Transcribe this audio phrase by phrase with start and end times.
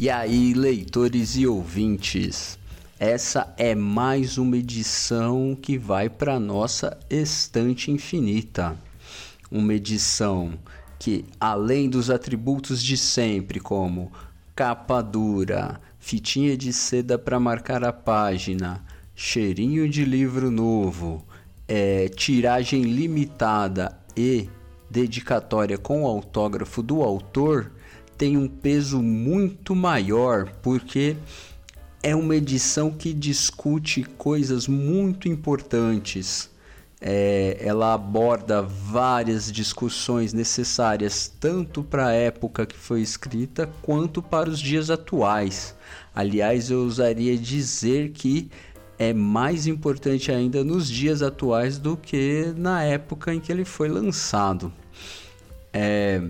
[0.00, 2.56] E aí, leitores e ouvintes,
[3.00, 8.76] essa é mais uma edição que vai para nossa estante infinita.
[9.50, 10.52] Uma edição
[11.00, 14.12] que, além dos atributos de sempre, como
[14.54, 18.84] capa dura, fitinha de seda para marcar a página,
[19.16, 21.26] cheirinho de livro novo,
[21.66, 24.48] é, tiragem limitada e
[24.88, 27.72] dedicatória com o autógrafo do autor,
[28.18, 31.16] tem um peso muito maior, porque
[32.02, 36.50] é uma edição que discute coisas muito importantes.
[37.00, 44.50] É, ela aborda várias discussões necessárias tanto para a época que foi escrita quanto para
[44.50, 45.76] os dias atuais.
[46.12, 48.50] Aliás, eu ousaria dizer que
[48.98, 53.88] é mais importante ainda nos dias atuais do que na época em que ele foi
[53.88, 54.72] lançado.
[55.72, 56.20] É,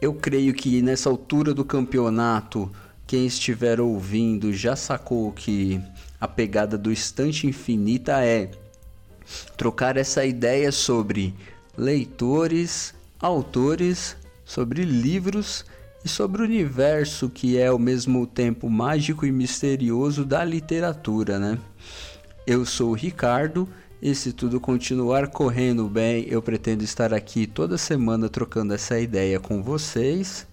[0.00, 2.70] eu creio que nessa altura do campeonato,
[3.06, 5.80] quem estiver ouvindo já sacou que
[6.20, 8.50] a pegada do Estante Infinita é
[9.56, 11.34] trocar essa ideia sobre
[11.76, 15.64] leitores, autores, sobre livros
[16.04, 21.58] e sobre o universo que é ao mesmo tempo mágico e misterioso da literatura, né?
[22.46, 23.66] Eu sou o Ricardo
[24.04, 29.40] e se tudo continuar correndo bem, eu pretendo estar aqui toda semana trocando essa ideia
[29.40, 30.46] com vocês.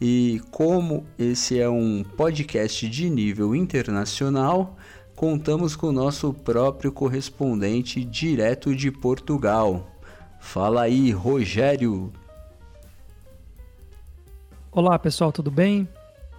[0.00, 4.76] E como esse é um podcast de nível internacional,
[5.16, 9.90] contamos com o nosso próprio correspondente direto de Portugal.
[10.38, 12.12] Fala aí, Rogério.
[14.70, 15.88] Olá pessoal, tudo bem?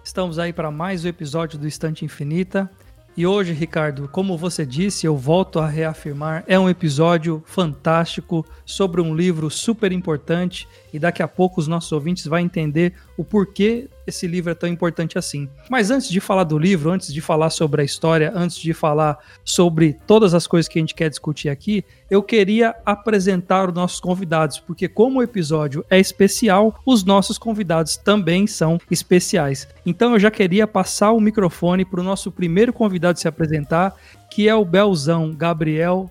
[0.02, 2.70] Estamos aí para mais um episódio do Estante Infinita.
[3.16, 9.00] E hoje, Ricardo, como você disse, eu volto a reafirmar, é um episódio fantástico sobre
[9.00, 13.88] um livro super importante e daqui a pouco os nossos ouvintes vão entender o porquê
[14.06, 15.48] esse livro é tão importante assim.
[15.68, 19.18] Mas antes de falar do livro, antes de falar sobre a história, antes de falar
[19.44, 23.98] sobre todas as coisas que a gente quer discutir aqui, eu queria apresentar os nossos
[23.98, 29.66] convidados, porque como o episódio é especial, os nossos convidados também são especiais.
[29.84, 33.96] Então eu já queria passar o microfone para o nosso primeiro convidado se apresentar,
[34.30, 35.34] que é o Belzão.
[35.34, 36.08] Gabriel,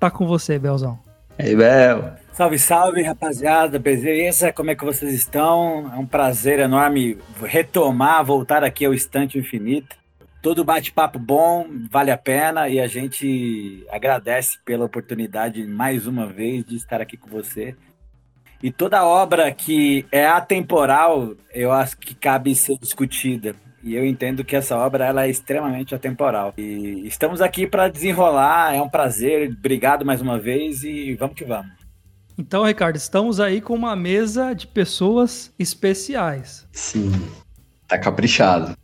[0.00, 0.98] tá com você, Belzão.
[1.38, 2.25] Ei, Bel.
[2.36, 4.52] Salve, salve, rapaziada, beleza?
[4.52, 5.90] Como é que vocês estão?
[5.90, 9.96] É um prazer enorme retomar, voltar aqui ao Estante Infinito.
[10.42, 16.62] Todo bate-papo bom, vale a pena e a gente agradece pela oportunidade mais uma vez
[16.62, 17.74] de estar aqui com você.
[18.62, 23.56] E toda obra que é atemporal, eu acho que cabe ser discutida.
[23.82, 26.52] E eu entendo que essa obra ela é extremamente atemporal.
[26.58, 29.48] E estamos aqui para desenrolar, é um prazer.
[29.58, 31.75] Obrigado mais uma vez e vamos que vamos.
[32.38, 36.68] Então, Ricardo, estamos aí com uma mesa de pessoas especiais.
[36.70, 37.10] Sim,
[37.88, 38.76] tá caprichado.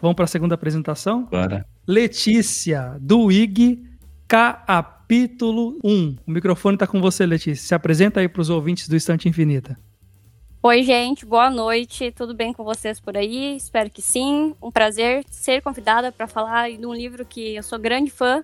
[0.00, 1.24] Vamos para a segunda apresentação?
[1.24, 1.66] Bora.
[1.86, 3.84] Letícia, do IG
[4.26, 6.16] capítulo 1.
[6.26, 7.66] O microfone está com você, Letícia.
[7.66, 9.78] Se apresenta aí para os ouvintes do Estante Infinita.
[10.62, 12.10] Oi, gente, boa noite.
[12.10, 13.54] Tudo bem com vocês por aí?
[13.54, 14.54] Espero que sim.
[14.62, 18.42] Um prazer ser convidada para falar de um livro que eu sou grande fã,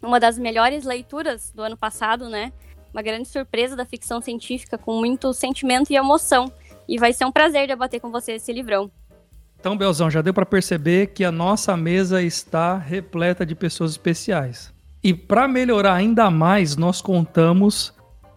[0.00, 2.52] uma das melhores leituras do ano passado, né?
[2.92, 6.52] Uma grande surpresa da ficção científica com muito sentimento e emoção.
[6.88, 8.90] E vai ser um prazer debater com você esse livrão.
[9.58, 14.72] Então, Belzão, já deu para perceber que a nossa mesa está repleta de pessoas especiais.
[15.02, 17.92] E para melhorar ainda mais, nós contamos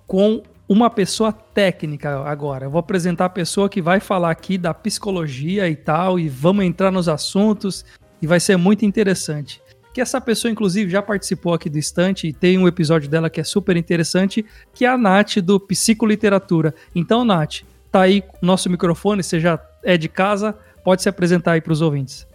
[0.05, 2.65] com uma pessoa técnica agora.
[2.65, 6.65] Eu vou apresentar a pessoa que vai falar aqui da psicologia e tal, e vamos
[6.65, 7.85] entrar nos assuntos,
[8.21, 9.62] e vai ser muito interessante
[9.93, 13.39] que essa pessoa, inclusive, já participou aqui do Estante e tem um episódio dela que
[13.39, 14.43] é super interessante,
[14.73, 16.73] que é a Nath do Psicoliteratura.
[16.95, 17.61] Então, Nath,
[17.91, 21.81] tá aí nosso microfone, você já é de casa, pode se apresentar aí para os
[21.81, 22.25] ouvintes.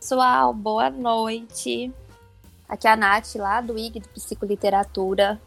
[0.00, 1.92] Pessoal, boa noite.
[2.68, 5.40] Aqui é a Nath, lá do IG do Psicoliteratura.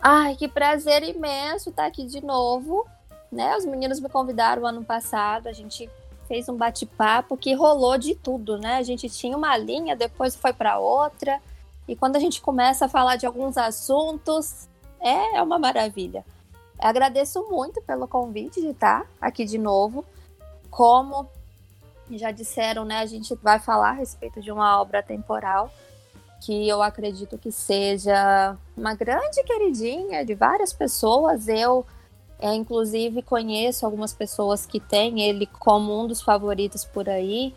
[0.00, 2.86] Ai, que prazer imenso estar aqui de novo.
[3.32, 3.56] Né?
[3.56, 5.90] Os meninos me convidaram ano passado, a gente
[6.26, 8.76] fez um bate-papo que rolou de tudo, né?
[8.76, 11.40] A gente tinha uma linha, depois foi para outra.
[11.86, 14.68] E quando a gente começa a falar de alguns assuntos,
[15.00, 16.24] é uma maravilha.
[16.78, 20.04] Agradeço muito pelo convite de estar aqui de novo.
[20.70, 21.28] Como
[22.10, 25.70] já disseram, né, a gente vai falar a respeito de uma obra temporal
[26.40, 31.48] que eu acredito que seja uma grande queridinha de várias pessoas.
[31.48, 31.86] Eu
[32.38, 37.54] é, inclusive, conheço algumas pessoas que têm ele como um dos favoritos por aí.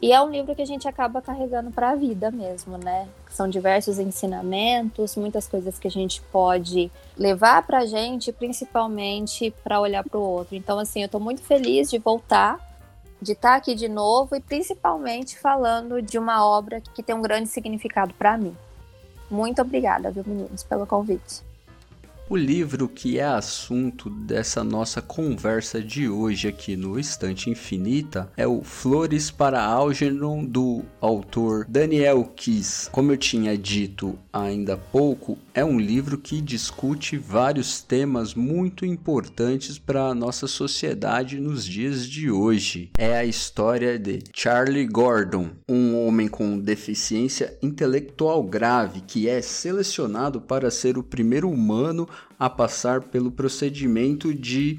[0.00, 3.08] E é um livro que a gente acaba carregando para a vida mesmo, né?
[3.30, 9.80] São diversos ensinamentos, muitas coisas que a gente pode levar para a gente, principalmente para
[9.80, 10.54] olhar para o outro.
[10.54, 12.60] Então, assim, eu estou muito feliz de voltar
[13.20, 17.48] de estar aqui de novo e principalmente falando de uma obra que tem um grande
[17.48, 18.56] significado para mim.
[19.30, 21.45] Muito obrigada, viu, meninos, pelo convite.
[22.28, 28.44] O livro que é assunto dessa nossa conversa de hoje aqui no Estante Infinita é
[28.44, 32.90] o Flores para Algernon do autor Daniel Kiss.
[32.90, 38.84] Como eu tinha dito ainda há pouco, é um livro que discute vários temas muito
[38.84, 42.90] importantes para a nossa sociedade nos dias de hoje.
[42.98, 50.42] É a história de Charlie Gordon, um homem com deficiência intelectual grave que é selecionado
[50.42, 52.06] para ser o primeiro humano
[52.38, 54.78] a passar pelo procedimento de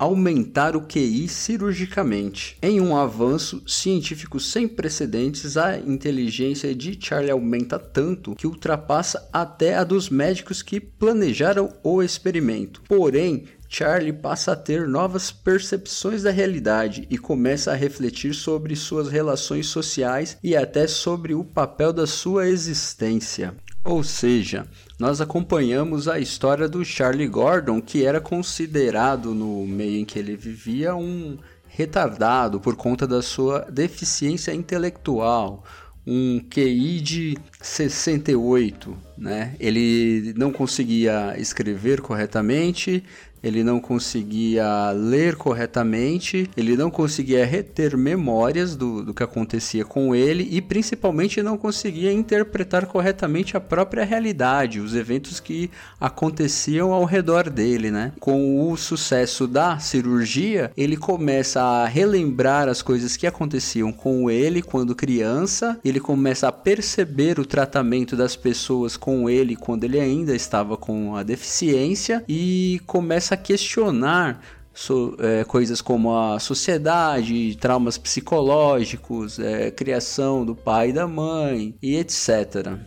[0.00, 2.56] aumentar o QI cirurgicamente.
[2.62, 9.76] Em um avanço científico sem precedentes, a inteligência de Charlie aumenta tanto que ultrapassa até
[9.76, 12.80] a dos médicos que planejaram o experimento.
[12.88, 19.08] Porém, Charlie passa a ter novas percepções da realidade e começa a refletir sobre suas
[19.10, 23.54] relações sociais e até sobre o papel da sua existência.
[23.84, 24.66] Ou seja,
[25.00, 30.36] nós acompanhamos a história do Charlie Gordon, que era considerado no meio em que ele
[30.36, 35.64] vivia um retardado por conta da sua deficiência intelectual,
[36.06, 39.54] um QI de 68, né?
[39.60, 43.04] Ele não conseguia escrever corretamente,
[43.42, 50.14] ele não conseguia ler corretamente, ele não conseguia reter memórias do, do que acontecia com
[50.14, 57.04] ele e principalmente não conseguia interpretar corretamente a própria realidade, os eventos que aconteciam ao
[57.04, 58.12] redor dele, né?
[58.20, 64.60] Com o sucesso da cirurgia, ele começa a relembrar as coisas que aconteciam com ele
[64.62, 70.34] quando criança, ele começa a perceber o tratamento das pessoas com ele quando ele ainda
[70.34, 74.40] estava com a deficiência e começa a questionar
[74.72, 81.74] so, é, coisas como a sociedade, traumas psicológicos, é, criação do pai e da mãe
[81.82, 82.78] e etc.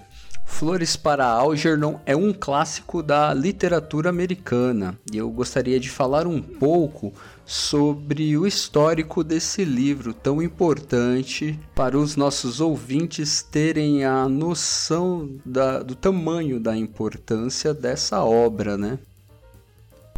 [0.46, 6.42] Flores para Algernon é um clássico da literatura americana e eu gostaria de falar um
[6.42, 7.14] pouco
[7.46, 15.84] sobre o histórico desse livro tão importante para os nossos ouvintes terem a noção da,
[15.84, 19.00] do tamanho da importância dessa obra, né?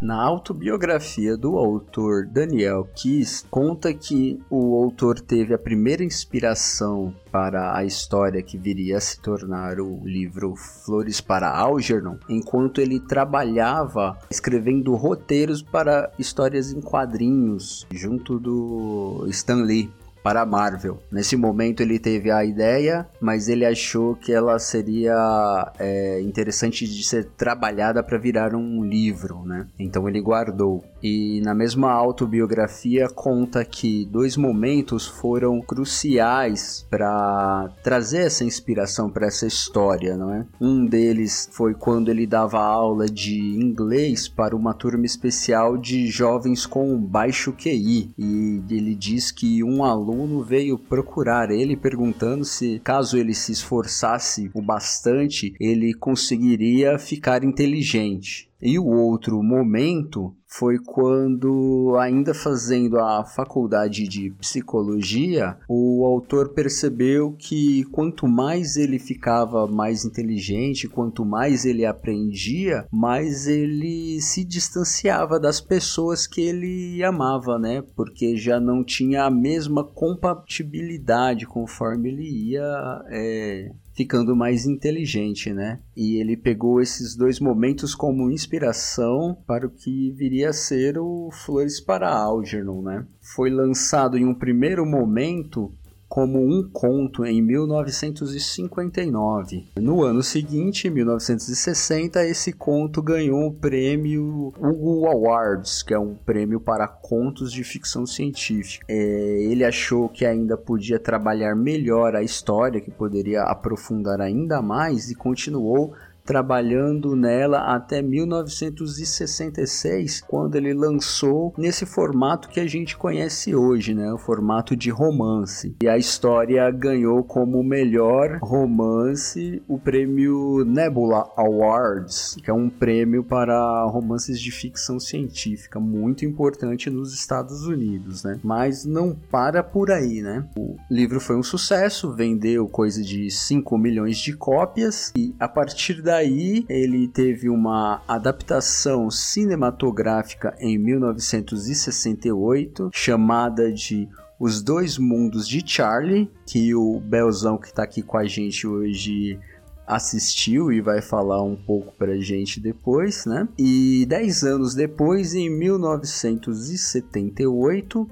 [0.01, 7.75] Na autobiografia do autor Daniel Kiss, conta que o autor teve a primeira inspiração para
[7.75, 14.17] a história que viria a se tornar o livro Flores para Algernon, enquanto ele trabalhava
[14.29, 19.89] escrevendo roteiros para histórias em quadrinhos junto do Stan Lee
[20.25, 20.97] para a Marvel.
[21.11, 27.03] Nesse momento ele teve a ideia, mas ele achou que ela seria é, interessante de
[27.03, 29.67] ser trabalhada para virar um livro, né?
[29.77, 30.83] Então ele guardou.
[31.07, 39.27] E na mesma autobiografia conta que dois momentos foram cruciais para trazer essa inspiração para
[39.27, 40.47] essa história, não é?
[40.59, 46.65] Um deles foi quando ele dava aula de inglês para uma turma especial de jovens
[46.65, 53.15] com baixo QI e ele diz que um aluno veio procurar ele perguntando se, caso
[53.15, 58.49] ele se esforçasse o bastante, ele conseguiria ficar inteligente.
[58.65, 67.35] E o outro momento foi quando, ainda fazendo a faculdade de psicologia, o autor percebeu
[67.37, 75.39] que quanto mais ele ficava mais inteligente, quanto mais ele aprendia, mais ele se distanciava
[75.39, 77.83] das pessoas que ele amava, né?
[77.95, 85.79] Porque já não tinha a mesma compatibilidade conforme ele ia é, ficando mais inteligente, né?
[85.95, 91.29] E ele pegou esses dois momentos como inspiração para o que viria a ser o
[91.31, 93.07] Flores para Algernon, né?
[93.21, 95.73] Foi lançado em um primeiro momento
[96.15, 99.65] como um conto em 1959.
[99.75, 106.61] No ano seguinte, 1960, esse conto ganhou o prêmio Hugo Awards, que é um prêmio
[106.61, 108.85] para contos de ficção científica.
[108.87, 115.11] É, ele achou que ainda podia trabalhar melhor a história, que poderia aprofundar ainda mais
[115.11, 115.95] e continuou
[116.25, 124.11] trabalhando nela até 1966, quando ele lançou nesse formato que a gente conhece hoje, né,
[124.11, 125.75] o formato de romance.
[125.81, 133.23] E a história ganhou como melhor romance o prêmio Nebula Awards, que é um prêmio
[133.23, 138.39] para romances de ficção científica muito importante nos Estados Unidos, né?
[138.43, 140.47] Mas não para por aí, né?
[140.57, 146.01] O livro foi um sucesso, vendeu coisa de 5 milhões de cópias e a partir
[146.01, 154.07] da daí ele teve uma adaptação cinematográfica em 1968 chamada de
[154.39, 159.37] Os Dois Mundos de Charlie, que o Belzão que está aqui com a gente hoje
[159.85, 163.45] assistiu e vai falar um pouco pra gente depois, né?
[163.57, 168.09] E dez anos depois, em 1978,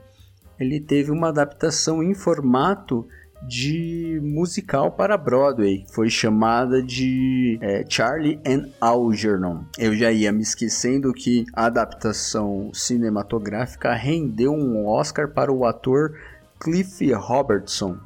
[0.60, 3.08] ele teve uma adaptação em formato
[3.48, 5.86] de musical para Broadway.
[5.90, 9.64] Foi chamada de é, Charlie and Algernon.
[9.78, 16.18] Eu já ia me esquecendo que a adaptação cinematográfica rendeu um Oscar para o ator
[16.60, 17.98] Cliff Robertson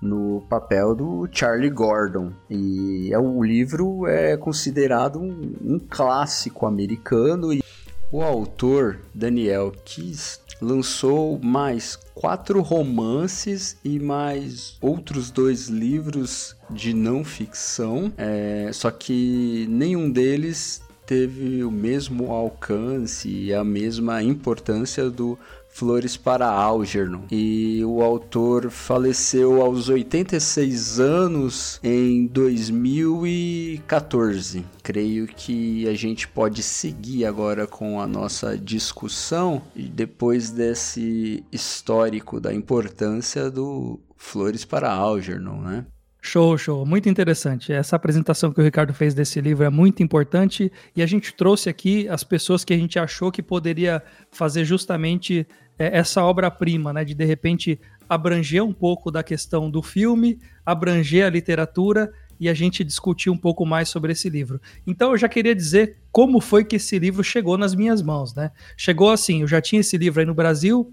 [0.00, 2.32] no papel do Charlie Gordon.
[2.48, 7.52] E é, o livro é considerado um, um clássico americano.
[7.52, 7.62] E
[8.10, 17.24] o autor, Daniel Kiss, lançou mais quatro romances e mais outros dois livros de não
[17.24, 25.38] ficção, é, só que nenhum deles teve o mesmo alcance e a mesma importância do
[25.68, 27.22] Flores para Algernon.
[27.30, 34.66] E o autor faleceu aos 86 anos em 2014.
[34.82, 42.52] Creio que a gente pode seguir agora com a nossa discussão depois desse histórico da
[42.52, 45.86] importância do Flores para Algernon, né?
[46.28, 46.84] Show, show.
[46.84, 47.72] Muito interessante.
[47.72, 51.70] Essa apresentação que o Ricardo fez desse livro é muito importante e a gente trouxe
[51.70, 55.46] aqui as pessoas que a gente achou que poderia fazer justamente
[55.78, 57.02] é, essa obra-prima, né?
[57.02, 62.52] De de repente abranger um pouco da questão do filme, abranger a literatura e a
[62.52, 64.60] gente discutir um pouco mais sobre esse livro.
[64.86, 68.50] Então eu já queria dizer como foi que esse livro chegou nas minhas mãos, né?
[68.76, 70.92] Chegou assim, eu já tinha esse livro aí no Brasil,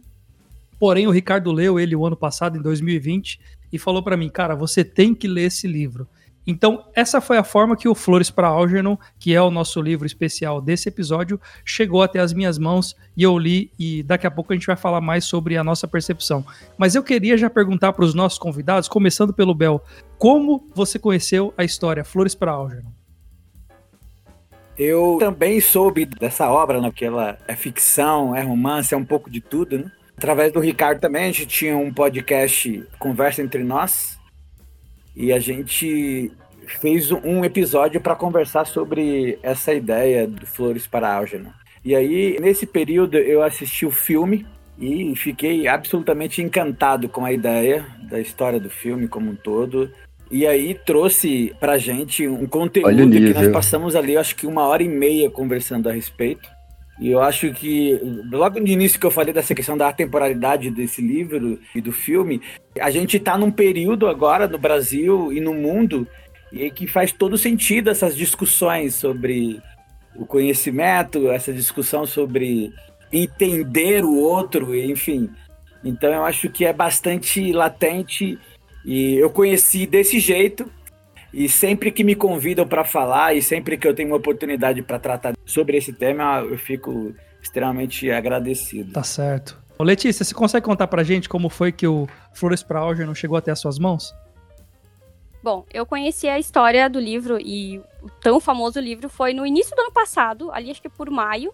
[0.80, 3.38] porém o Ricardo leu ele o ano passado, em 2020,
[3.72, 6.08] e falou para mim, cara, você tem que ler esse livro.
[6.48, 10.06] Então, essa foi a forma que o Flores para Algernon, que é o nosso livro
[10.06, 14.54] especial desse episódio, chegou até as minhas mãos e eu li e daqui a pouco
[14.54, 16.46] a gente vai falar mais sobre a nossa percepção.
[16.78, 19.84] Mas eu queria já perguntar para os nossos convidados, começando pelo Bel,
[20.20, 22.92] como você conheceu a história Flores para Algernon?
[24.78, 29.32] Eu também soube dessa obra, né, porque ela é ficção, é romance, é um pouco
[29.32, 29.92] de tudo, né?
[30.18, 34.18] Através do Ricardo também, a gente tinha um podcast Conversa Entre Nós,
[35.16, 36.32] e a gente
[36.80, 41.52] fez um episódio para conversar sobre essa ideia do Flores para Algernon.
[41.84, 44.46] E aí, nesse período, eu assisti o filme
[44.80, 49.92] e fiquei absolutamente encantado com a ideia da história do filme como um todo.
[50.32, 54.82] E aí trouxe pra gente um conteúdo que nós passamos ali, acho que uma hora
[54.82, 56.50] e meia conversando a respeito.
[57.00, 58.00] E eu acho que,
[58.32, 62.42] logo no início que eu falei dessa questão da temporalidade desse livro e do filme,
[62.80, 66.08] a gente está num período agora no Brasil e no mundo
[66.54, 69.62] e que faz todo sentido essas discussões sobre
[70.16, 72.72] o conhecimento, essa discussão sobre
[73.12, 75.30] entender o outro, enfim.
[75.84, 78.40] Então eu acho que é bastante latente
[78.86, 80.72] e eu conheci desse jeito
[81.36, 84.98] e sempre que me convidam para falar e sempre que eu tenho uma oportunidade para
[84.98, 88.94] tratar sobre esse tema, eu fico extremamente agradecido.
[88.94, 89.62] Tá certo.
[89.78, 93.38] Ô Letícia, você consegue contar pra gente como foi que o Flores para não chegou
[93.38, 94.16] até as suas mãos?
[95.44, 99.76] Bom, eu conheci a história do livro e o tão famoso livro foi no início
[99.76, 101.54] do ano passado, ali acho que por maio,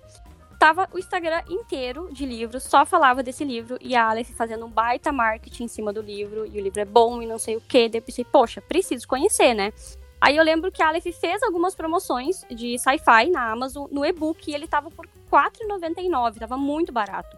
[0.62, 4.70] tava o Instagram inteiro de livros, só falava desse livro e a Aleph fazendo um
[4.70, 7.62] baita marketing em cima do livro, e o livro é bom e não sei o
[7.62, 7.89] que.
[7.89, 9.74] Daí eu pensei, poxa, preciso conhecer, né?
[10.22, 14.51] Aí eu lembro que a Aleph fez algumas promoções de sci-fi na Amazon no e-book
[14.51, 17.36] e ele tava por R$4,99, tava muito barato.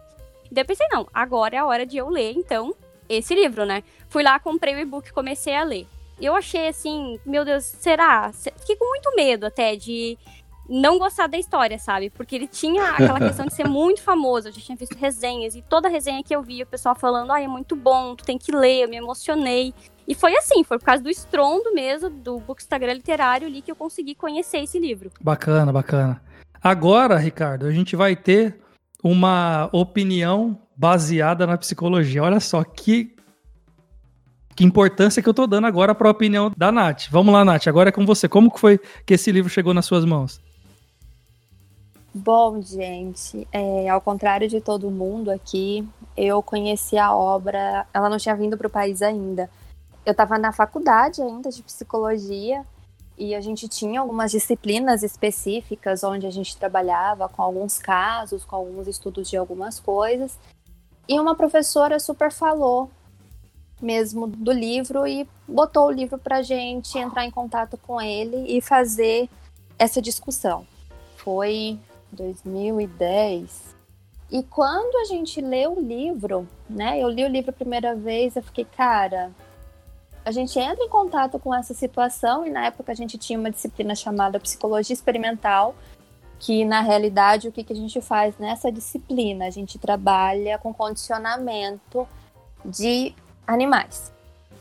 [0.52, 2.74] Daí eu pensei, não, agora é a hora de eu ler, então,
[3.08, 3.82] esse livro, né?
[4.10, 5.86] Fui lá, comprei o e-book comecei a ler.
[6.20, 8.30] Eu achei assim, meu Deus, será?
[8.34, 10.18] Fiquei com muito medo até de
[10.68, 12.10] não gostar da história, sabe?
[12.10, 14.48] Porque ele tinha aquela questão de ser muito famoso.
[14.48, 17.40] Eu já tinha visto resenhas e toda resenha que eu via, o pessoal falando, ah,
[17.40, 19.74] é muito bom, tu tem que ler, eu me emocionei.
[20.06, 23.76] E foi assim, foi por causa do estrondo mesmo do Bookstagram literário ali que eu
[23.76, 25.10] consegui conhecer esse livro.
[25.20, 26.20] Bacana, bacana.
[26.62, 28.58] Agora, Ricardo, a gente vai ter
[29.02, 32.22] uma opinião baseada na psicologia.
[32.22, 33.14] Olha só que
[34.56, 37.08] que importância que eu tô dando agora para a opinião da Nath.
[37.10, 38.28] Vamos lá, Nath, agora é com você.
[38.28, 40.40] Como que foi que esse livro chegou nas suas mãos?
[42.16, 45.84] Bom, gente, é, ao contrário de todo mundo aqui,
[46.16, 49.50] eu conheci a obra, ela não tinha vindo para o país ainda.
[50.06, 52.64] Eu estava na faculdade ainda de psicologia
[53.18, 58.54] e a gente tinha algumas disciplinas específicas onde a gente trabalhava com alguns casos, com
[58.54, 60.38] alguns estudos de algumas coisas.
[61.08, 62.92] E uma professora super falou
[63.82, 68.60] mesmo do livro e botou o livro para gente entrar em contato com ele e
[68.60, 69.28] fazer
[69.76, 70.64] essa discussão.
[71.16, 71.76] Foi
[72.14, 73.74] 2010.
[74.30, 76.98] E quando a gente lê o livro, né?
[76.98, 79.30] Eu li o livro a primeira vez, eu fiquei, cara,
[80.24, 83.50] a gente entra em contato com essa situação e na época a gente tinha uma
[83.50, 85.74] disciplina chamada psicologia experimental,
[86.38, 89.46] que na realidade o que, que a gente faz nessa disciplina?
[89.46, 92.08] A gente trabalha com condicionamento
[92.64, 93.14] de
[93.46, 94.12] animais.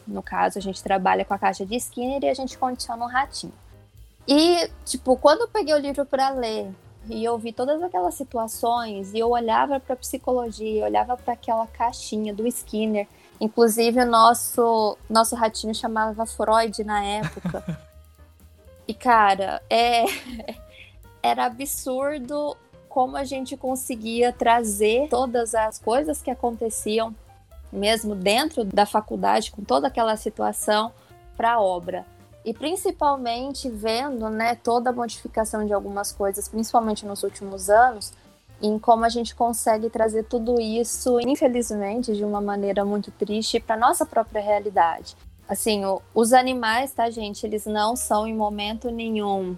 [0.06, 3.08] No caso, a gente trabalha com a caixa de Skinner e a gente condiciona um
[3.08, 3.54] ratinho.
[4.28, 6.70] E, tipo, quando eu peguei o livro para ler
[7.10, 12.34] e eu vi todas aquelas situações e eu olhava para psicologia, olhava para aquela caixinha
[12.34, 13.08] do Skinner,
[13.40, 17.80] inclusive o nosso nosso ratinho chamava Freud na época.
[18.88, 20.06] e cara, é
[21.22, 22.56] era absurdo
[22.88, 27.14] como a gente conseguia trazer todas as coisas que aconteciam
[27.72, 30.92] mesmo dentro da faculdade com toda aquela situação
[31.36, 32.06] para a obra
[32.46, 38.12] e principalmente vendo né, toda a modificação de algumas coisas, principalmente nos últimos anos,
[38.62, 43.78] em como a gente consegue trazer tudo isso, infelizmente, de uma maneira muito triste para
[43.78, 45.16] nossa própria realidade.
[45.48, 49.58] Assim, o, os animais, tá, gente, eles não são em momento nenhum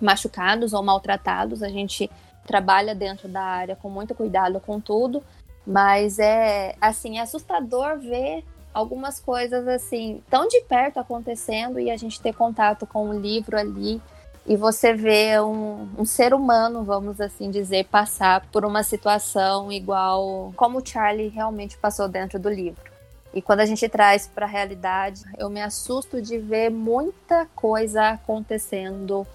[0.00, 1.62] machucados ou maltratados.
[1.62, 2.10] A gente
[2.46, 5.22] trabalha dentro da área com muito cuidado com tudo,
[5.66, 11.96] mas é assim, é assustador ver algumas coisas assim tão de perto acontecendo e a
[11.96, 14.00] gente ter contato com o livro ali
[14.44, 20.52] e você vê um, um, ser humano, vamos assim dizer, passar por uma situação igual
[20.56, 22.90] como o Charlie realmente passou dentro do livro.
[23.32, 28.10] E quando a gente traz para a realidade, eu me assusto de ver muita coisa
[28.10, 29.26] acontecendo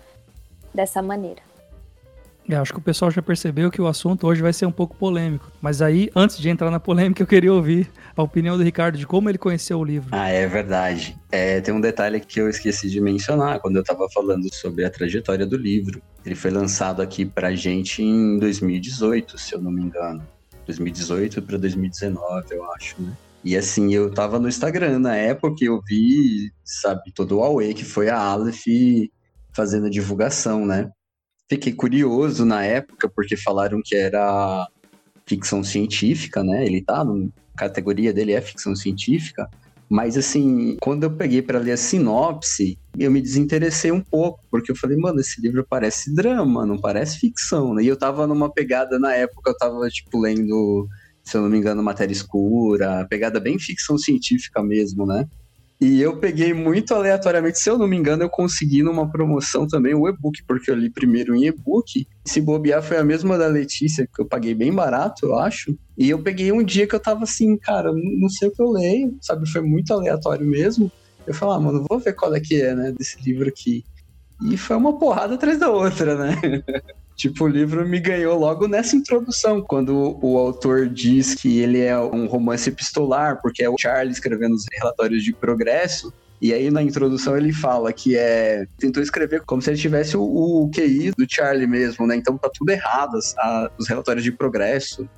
[0.74, 1.47] dessa maneira.
[2.50, 4.96] É, acho que o pessoal já percebeu que o assunto hoje vai ser um pouco
[4.96, 5.52] polêmico.
[5.62, 9.06] Mas aí, antes de entrar na polêmica, eu queria ouvir a opinião do Ricardo de
[9.06, 10.10] como ele conheceu o livro.
[10.14, 11.18] Ah, é verdade.
[11.30, 14.90] É, tem um detalhe que eu esqueci de mencionar quando eu estava falando sobre a
[14.90, 16.02] trajetória do livro.
[16.26, 20.26] Ele foi lançado aqui pra gente em 2018, se eu não me engano.
[20.66, 23.12] 2018 para 2019, eu acho, né?
[23.44, 27.86] E assim, eu tava no Instagram na época eu vi, sabe, todo o Aue que
[27.86, 28.66] foi a Aleph
[29.54, 30.92] fazendo a divulgação, né?
[31.50, 34.68] Fiquei curioso na época, porque falaram que era
[35.26, 36.66] ficção científica, né?
[36.66, 39.50] Ele tá, na categoria dele é ficção científica.
[39.90, 44.72] Mas assim, quando eu peguei para ler a sinopse, eu me desinteressei um pouco, porque
[44.72, 47.84] eu falei, mano, esse livro parece drama, não parece ficção, né?
[47.84, 50.88] E eu tava numa pegada na época, eu tava tipo lendo,
[51.24, 55.26] se eu não me engano, Matéria Escura, pegada bem ficção científica mesmo, né?
[55.80, 59.94] E eu peguei muito aleatoriamente, se eu não me engano, eu consegui numa promoção também
[59.94, 62.08] o e-book, porque eu li primeiro em e-book.
[62.26, 65.78] Se bobear foi a mesma da Letícia, que eu paguei bem barato, eu acho.
[65.96, 68.72] E eu peguei um dia que eu tava assim, cara, não sei o que eu
[68.72, 69.48] leio, sabe?
[69.50, 70.92] Foi muito aleatório mesmo.
[71.28, 73.84] Eu falei, ah, mano, vou ver qual é que é, né, desse livro aqui.
[74.50, 76.36] E foi uma porrada atrás da outra, né?
[77.18, 81.98] Tipo, o livro me ganhou logo nessa introdução, quando o autor diz que ele é
[81.98, 86.14] um romance epistolar, porque é o Charlie escrevendo os relatórios de progresso.
[86.40, 90.22] E aí na introdução ele fala que é tentou escrever como se ele tivesse o,
[90.22, 92.16] o QI do Charlie mesmo, né?
[92.16, 95.10] Então tá tudo errado, a, os relatórios de progresso,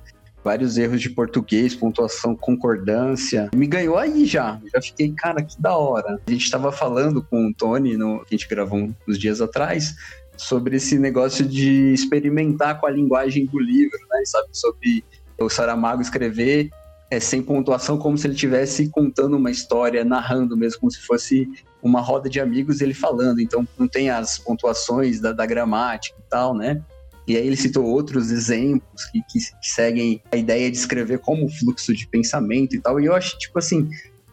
[0.42, 3.50] vários erros de português, pontuação, concordância.
[3.54, 4.58] Me ganhou aí já.
[4.72, 6.18] Já fiquei, cara, que da hora.
[6.26, 9.94] A gente estava falando com o Tony, no, que a gente gravou uns dias atrás,
[10.40, 14.22] sobre esse negócio de experimentar com a linguagem do livro, né?
[14.24, 15.04] Sabe, sobre
[15.38, 16.70] o Saramago escrever
[17.10, 21.48] é, sem pontuação, como se ele estivesse contando uma história, narrando mesmo, como se fosse
[21.82, 23.40] uma roda de amigos ele falando.
[23.40, 26.82] Então não tem as pontuações da, da gramática e tal, né?
[27.26, 31.48] E aí ele citou outros exemplos que, que, que, seguem a ideia de escrever como
[31.48, 32.98] fluxo de pensamento e tal.
[32.98, 33.88] E eu acho, tipo assim,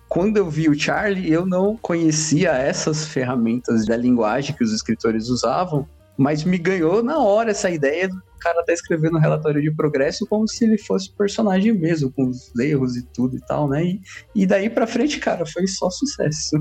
[0.07, 5.27] quando eu vi o Charlie, eu não conhecia essas ferramentas da linguagem que os escritores
[5.29, 5.87] usavam.
[6.17, 10.25] Mas me ganhou na hora essa ideia do cara tá escrevendo um relatório de progresso
[10.27, 13.83] como se ele fosse personagem mesmo, com os erros e tudo e tal, né?
[13.83, 14.01] E,
[14.35, 16.55] e daí pra frente, cara, foi só sucesso.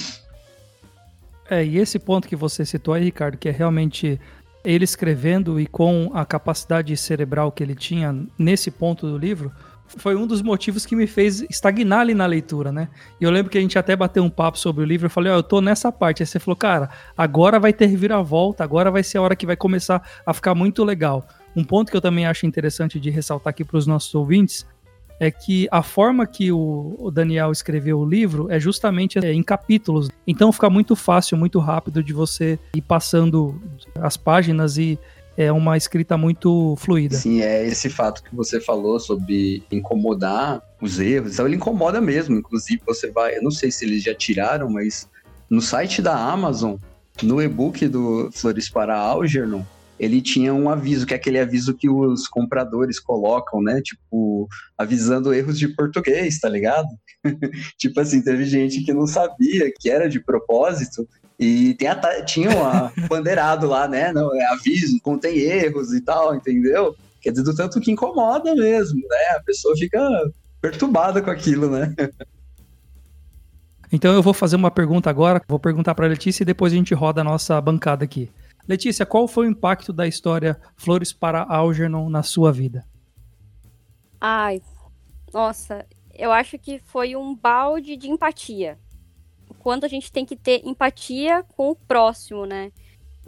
[1.48, 4.20] é, e esse ponto que você citou aí, Ricardo, que é realmente
[4.64, 9.52] ele escrevendo e com a capacidade cerebral que ele tinha nesse ponto do livro,
[9.96, 12.88] foi um dos motivos que me fez estagnar ali na leitura, né?
[13.20, 15.32] E eu lembro que a gente até bateu um papo sobre o livro, eu falei,
[15.32, 16.22] ó, oh, eu tô nessa parte.
[16.22, 19.56] Aí você falou, cara, agora vai ter reviravolta, agora vai ser a hora que vai
[19.56, 21.26] começar a ficar muito legal.
[21.54, 24.66] Um ponto que eu também acho interessante de ressaltar aqui para os nossos ouvintes
[25.20, 30.08] é que a forma que o Daniel escreveu o livro é justamente é, em capítulos.
[30.26, 33.60] Então fica muito fácil, muito rápido de você ir passando
[34.00, 34.98] as páginas e
[35.36, 37.16] é uma escrita muito fluida.
[37.16, 41.34] Sim, é esse fato que você falou sobre incomodar os erros.
[41.34, 42.36] Então, ele incomoda mesmo.
[42.36, 43.36] Inclusive, você vai.
[43.36, 45.08] Eu não sei se eles já tiraram, mas
[45.48, 46.76] no site da Amazon
[47.22, 49.62] No e-book do Flores para Algernon,
[49.98, 53.80] ele tinha um aviso, que é aquele aviso que os compradores colocam, né?
[53.82, 56.88] Tipo, avisando erros de português, tá ligado?
[57.78, 61.06] tipo assim, teve gente que não sabia que era de propósito
[61.42, 64.12] e tem a, tinha um bandeirado lá, né?
[64.12, 66.94] Não, é aviso, contém erros e tal, entendeu?
[67.20, 69.36] Quer dizer, do tanto que incomoda mesmo, né?
[69.36, 70.00] A pessoa fica
[70.60, 71.94] perturbada com aquilo, né?
[73.90, 76.76] Então eu vou fazer uma pergunta agora, vou perguntar para a Letícia e depois a
[76.76, 78.30] gente roda a nossa bancada aqui.
[78.66, 82.84] Letícia, qual foi o impacto da história Flores para Algernon na sua vida?
[84.20, 84.62] Ai,
[85.34, 88.78] nossa, eu acho que foi um balde de empatia.
[89.62, 92.72] Quando a gente tem que ter empatia com o próximo, né?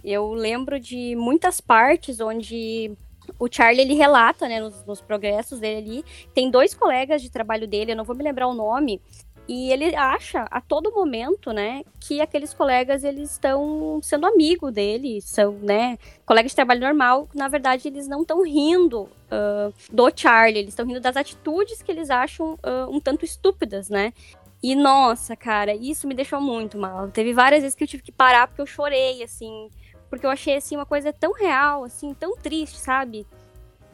[0.02, 2.92] Eu lembro de muitas partes onde
[3.38, 6.04] o Charlie ele relata, né, nos, nos progressos dele ali.
[6.34, 9.00] Tem dois colegas de trabalho dele, eu não vou me lembrar o nome,
[9.46, 15.20] e ele acha a todo momento, né, que aqueles colegas eles estão sendo amigo dele,
[15.20, 17.28] são, né, colegas de trabalho normal.
[17.34, 21.92] Na verdade, eles não estão rindo uh, do Charlie, eles estão rindo das atitudes que
[21.92, 24.14] eles acham uh, um tanto estúpidas, né?
[24.64, 27.10] E nossa, cara, isso me deixou muito mal.
[27.10, 29.68] Teve várias vezes que eu tive que parar porque eu chorei, assim,
[30.08, 33.26] porque eu achei assim uma coisa tão real, assim, tão triste, sabe?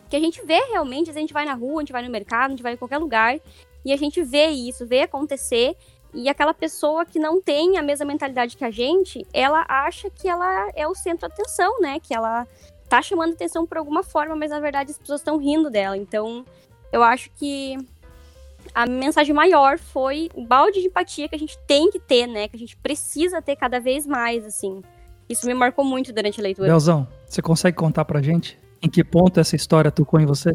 [0.09, 2.47] Que a gente vê realmente, a gente vai na rua, a gente vai no mercado,
[2.47, 3.37] a gente vai em qualquer lugar
[3.85, 5.77] e a gente vê isso, vê acontecer.
[6.15, 10.29] E aquela pessoa que não tem a mesma mentalidade que a gente, ela acha que
[10.29, 11.99] ela é o centro de atenção, né?
[11.99, 12.47] Que ela
[12.89, 15.97] tá chamando atenção por alguma forma, mas na verdade as pessoas estão rindo dela.
[15.97, 16.47] Então,
[16.93, 17.77] eu acho que
[18.75, 22.49] a mensagem maior foi o balde de empatia que a gente tem que ter, né?
[22.49, 24.83] Que a gente precisa ter cada vez mais, assim.
[25.29, 26.69] Isso me marcou muito durante a leitura.
[26.69, 30.53] Belzão, você consegue contar pra gente em que ponto essa história tocou em você?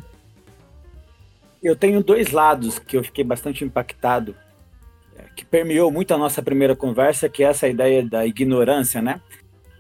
[1.63, 4.35] Eu tenho dois lados que eu fiquei bastante impactado,
[5.17, 9.21] é, que permeou muito a nossa primeira conversa, que é essa ideia da ignorância, né?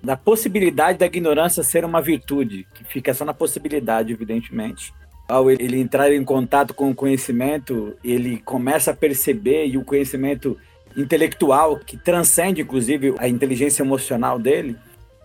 [0.01, 4.93] Da possibilidade da ignorância ser uma virtude, que fica só na possibilidade, evidentemente.
[5.27, 10.57] Ao ele entrar em contato com o conhecimento, ele começa a perceber e o conhecimento
[10.95, 14.77] intelectual, que transcende inclusive a inteligência emocional dele,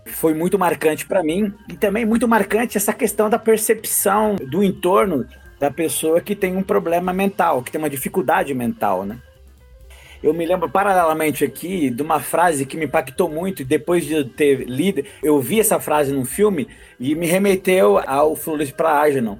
[0.07, 5.27] foi muito marcante para mim e também muito marcante essa questão da percepção do entorno
[5.59, 9.19] da pessoa que tem um problema mental, que tem uma dificuldade mental, né?
[10.23, 14.29] Eu me lembro paralelamente aqui de uma frase que me impactou muito, depois de eu
[14.29, 19.39] ter lido, eu vi essa frase num filme e me remeteu ao Flores para Agnon.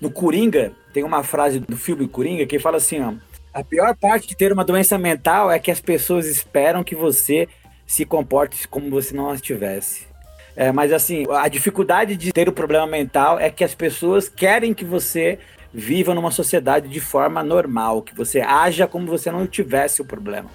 [0.00, 3.14] No Coringa, tem uma frase do filme Coringa que fala assim, ó,
[3.52, 7.48] a pior parte de ter uma doença mental é que as pessoas esperam que você
[7.86, 10.06] se comporte como você não as tivesse.
[10.54, 14.74] É, mas assim, a dificuldade de ter o problema mental é que as pessoas querem
[14.74, 15.38] que você
[15.72, 20.50] viva numa sociedade de forma normal, que você haja como você não tivesse o problema.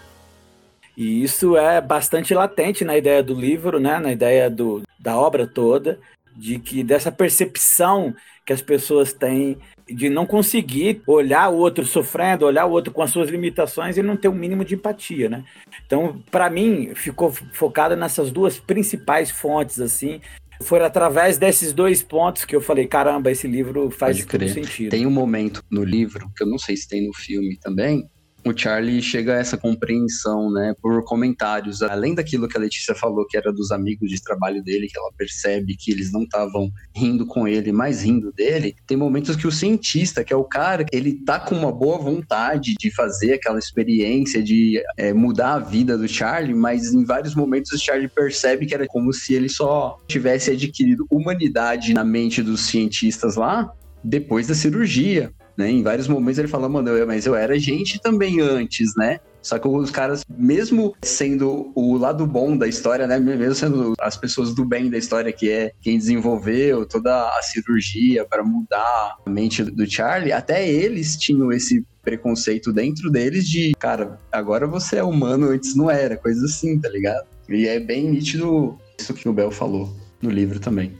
[0.95, 5.47] E isso é bastante latente na ideia do livro, né, na ideia do, da obra
[5.47, 5.99] toda,
[6.35, 8.13] de que dessa percepção
[8.45, 13.01] que as pessoas têm de não conseguir olhar o outro sofrendo, olhar o outro com
[13.01, 15.43] as suas limitações e não ter um mínimo de empatia, né?
[15.85, 20.21] Então, para mim, ficou focada nessas duas principais fontes assim
[20.61, 24.91] foi através desses dois pontos que eu falei, caramba, esse livro faz todo sentido.
[24.91, 28.07] Tem um momento no livro, que eu não sei se tem no filme também,
[28.45, 33.25] o Charlie chega a essa compreensão, né, por comentários, além daquilo que a Letícia falou,
[33.25, 37.25] que era dos amigos de trabalho dele, que ela percebe que eles não estavam rindo
[37.25, 38.75] com ele, mas rindo dele.
[38.85, 42.73] Tem momentos que o cientista, que é o cara, ele tá com uma boa vontade
[42.77, 47.71] de fazer aquela experiência, de é, mudar a vida do Charlie, mas em vários momentos
[47.71, 52.61] o Charlie percebe que era como se ele só tivesse adquirido humanidade na mente dos
[52.61, 53.71] cientistas lá
[54.03, 55.31] depois da cirurgia.
[55.55, 55.69] Né?
[55.69, 59.19] Em vários momentos ele fala, mano, eu, mas eu era gente também antes, né?
[59.41, 63.19] Só que os caras, mesmo sendo o lado bom da história, né?
[63.19, 68.25] Mesmo sendo as pessoas do bem da história, que é quem desenvolveu toda a cirurgia
[68.25, 74.17] para mudar a mente do Charlie, até eles tinham esse preconceito dentro deles de, cara,
[74.31, 77.25] agora você é humano, antes não era, coisa assim, tá ligado?
[77.49, 80.97] E é bem nítido isso que o Bel falou no livro também.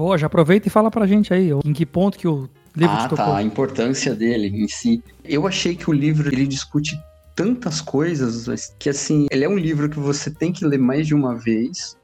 [0.00, 3.06] Boa, já aproveita e fala pra gente aí, em que ponto que o livro ah,
[3.06, 5.02] tá, a importância dele em si.
[5.22, 6.98] Eu achei que o livro ele discute
[7.36, 11.14] tantas coisas que assim, ele é um livro que você tem que ler mais de
[11.14, 11.98] uma vez.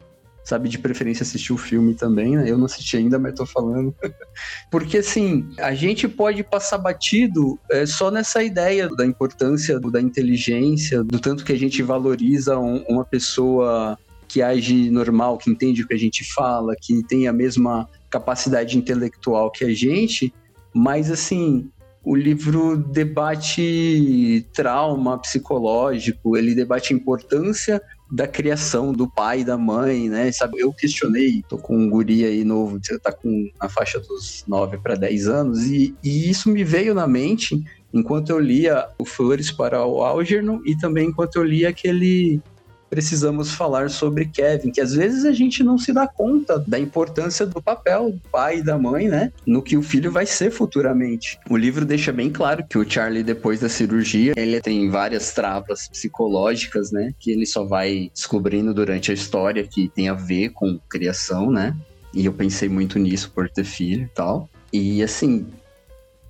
[0.45, 2.49] Sabe, de preferência assistir o filme também, né?
[2.49, 3.93] Eu não assisti ainda, mas tô falando.
[4.71, 11.03] Porque, assim, a gente pode passar batido é, só nessa ideia da importância da inteligência,
[11.03, 13.99] do tanto que a gente valoriza um, uma pessoa
[14.37, 18.77] que age normal, que entende o que a gente fala, que tem a mesma capacidade
[18.77, 20.31] intelectual que a gente,
[20.75, 21.71] mas assim,
[22.05, 27.81] o livro debate trauma psicológico, ele debate a importância
[28.13, 30.31] da criação do pai da mãe, né?
[30.33, 34.77] Sabe, eu questionei, tô com um guri aí novo, tá com a faixa dos 9
[34.77, 39.51] para 10 anos, e, e isso me veio na mente enquanto eu lia o Flores
[39.51, 42.43] para o Algernon e também enquanto eu lia aquele
[42.89, 47.47] precisamos falar sobre Kevin, que às vezes a gente não se dá conta da importância
[47.47, 51.39] do papel do pai e da mãe, né, no que o filho vai ser futuramente.
[51.49, 55.89] O livro deixa bem claro que o Charlie depois da cirurgia, ele tem várias travas
[55.89, 60.79] psicológicas, né, que ele só vai descobrindo durante a história que tem a ver com
[60.89, 61.77] criação, né?
[62.13, 64.49] E eu pensei muito nisso por ter filho e tal.
[64.73, 65.47] E assim,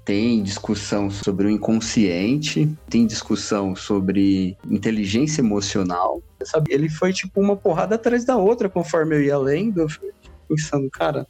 [0.06, 6.22] tem discussão sobre o inconsciente, tem discussão sobre inteligência emocional.
[6.44, 6.72] Sabe?
[6.72, 9.80] Ele foi tipo uma porrada atrás da outra conforme eu ia lendo.
[9.80, 10.12] Eu fui
[10.48, 11.26] pensando, cara,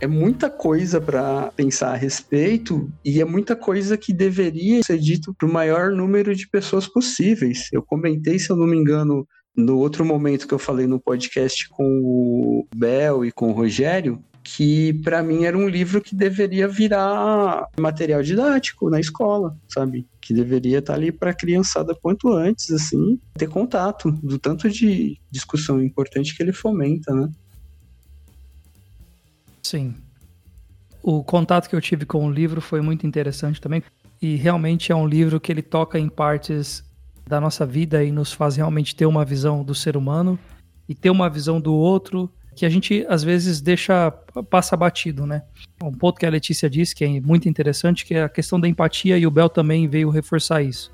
[0.00, 5.34] é muita coisa para pensar a respeito e é muita coisa que deveria ser dito
[5.34, 7.68] para o maior número de pessoas possíveis.
[7.70, 11.68] Eu comentei, se eu não me engano, no outro momento que eu falei no podcast
[11.68, 16.68] com o Bel e com o Rogério, que para mim era um livro que deveria
[16.68, 20.06] virar material didático na escola, sabe?
[20.20, 24.68] Que deveria estar tá ali para a criançada quanto antes, assim, ter contato do tanto
[24.68, 27.30] de discussão importante que ele fomenta, né?
[29.62, 29.94] Sim.
[31.02, 33.82] O contato que eu tive com o livro foi muito interessante também.
[34.20, 36.84] E realmente é um livro que ele toca em partes
[37.26, 40.38] da nossa vida e nos faz realmente ter uma visão do ser humano
[40.86, 44.10] e ter uma visão do outro que a gente às vezes deixa
[44.48, 45.42] passa batido, né?
[45.82, 48.68] Um ponto que a Letícia disse que é muito interessante, que é a questão da
[48.68, 50.92] empatia e o Bel também veio reforçar isso.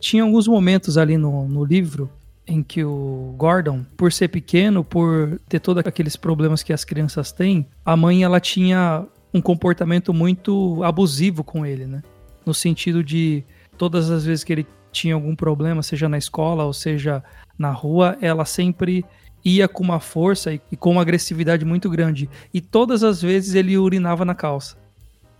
[0.00, 2.10] Tinha alguns momentos ali no, no livro
[2.46, 7.32] em que o Gordon, por ser pequeno, por ter todos aqueles problemas que as crianças
[7.32, 12.02] têm, a mãe ela tinha um comportamento muito abusivo com ele, né?
[12.44, 13.42] No sentido de
[13.78, 17.22] todas as vezes que ele tinha algum problema, seja na escola ou seja
[17.58, 19.04] na rua, ela sempre
[19.44, 22.30] ia com uma força e com uma agressividade muito grande.
[22.52, 24.76] E todas as vezes ele urinava na calça.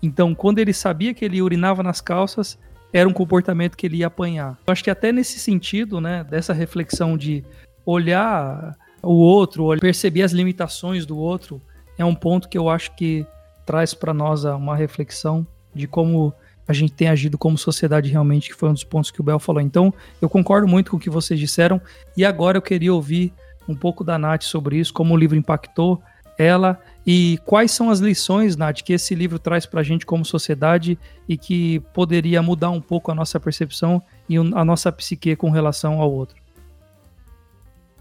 [0.03, 2.59] Então, quando ele sabia que ele urinava nas calças,
[2.93, 4.59] era um comportamento que ele ia apanhar.
[4.67, 7.43] Eu acho que até nesse sentido, né, dessa reflexão de
[7.87, 11.61] olhar o outro, perceber as limitações do outro,
[11.97, 13.27] é um ponto que eu acho que
[13.65, 16.33] traz para nós uma reflexão de como
[16.67, 19.39] a gente tem agido como sociedade realmente, que foi um dos pontos que o Bel
[19.39, 19.61] falou.
[19.61, 21.81] Então, eu concordo muito com o que vocês disseram
[22.17, 23.33] e agora eu queria ouvir
[23.69, 26.03] um pouco da Nath sobre isso, como o livro impactou
[26.37, 30.25] ela e quais são as lições, Nath, que esse livro traz para a gente como
[30.25, 30.99] sociedade
[31.29, 36.01] e que poderia mudar um pouco a nossa percepção e a nossa psique com relação
[36.01, 36.43] ao outro.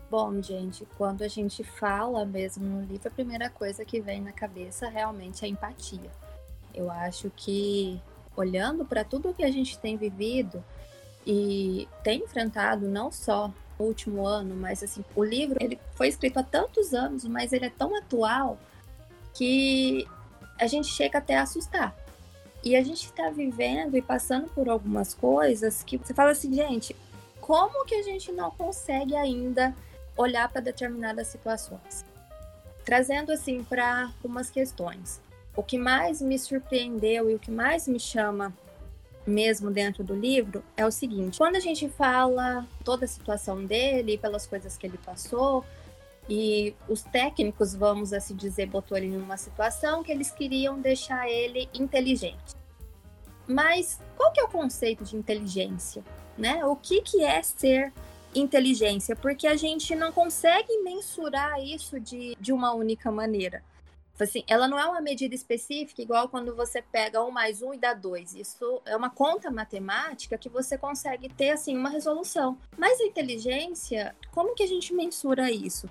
[0.10, 4.32] Bom, gente, quando a gente fala mesmo no livro, a primeira coisa que vem na
[4.32, 6.12] cabeça realmente é empatia.
[6.74, 8.00] Eu acho que
[8.36, 10.64] olhando para tudo que a gente tem vivido
[11.26, 13.52] e tem enfrentado, não só
[13.84, 17.70] último ano, mas assim, o livro ele foi escrito há tantos anos, mas ele é
[17.70, 18.58] tão atual
[19.34, 20.08] que
[20.60, 21.96] a gente chega até a assustar.
[22.64, 26.96] E a gente está vivendo e passando por algumas coisas que você fala assim, gente,
[27.42, 29.76] como que a gente não consegue ainda
[30.16, 32.06] olhar para determinadas situações?
[32.86, 35.20] Trazendo assim para algumas questões.
[35.56, 38.54] O que mais me surpreendeu e o que mais me chama
[39.26, 44.18] mesmo dentro do livro é o seguinte: quando a gente fala toda a situação dele,
[44.18, 45.64] pelas coisas que ele passou,
[46.30, 51.70] e os técnicos, vamos assim dizer, botou ele numa situação que eles queriam deixar ele
[51.74, 52.56] inteligente.
[53.48, 56.04] Mas qual que é o conceito de inteligência?
[56.38, 56.64] Né?
[56.66, 57.92] O que, que é ser
[58.34, 59.16] inteligência?
[59.16, 63.62] Porque a gente não consegue mensurar isso de, de uma única maneira.
[64.20, 67.78] Assim, ela não é uma medida específica, igual quando você pega um mais um e
[67.78, 68.36] dá dois.
[68.36, 72.58] Isso é uma conta matemática que você consegue ter assim uma resolução.
[72.78, 75.90] Mas a inteligência, como que a gente mensura isso?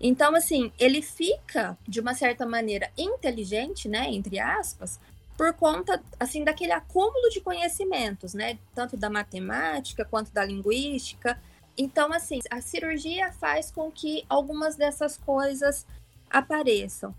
[0.00, 4.98] Então, assim, ele fica de uma certa maneira inteligente, né, entre aspas,
[5.36, 11.40] por conta assim daquele acúmulo de conhecimentos, né, tanto da matemática quanto da linguística.
[11.78, 15.86] Então, assim, a cirurgia faz com que algumas dessas coisas
[16.28, 17.14] apareçam.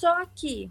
[0.00, 0.70] Só que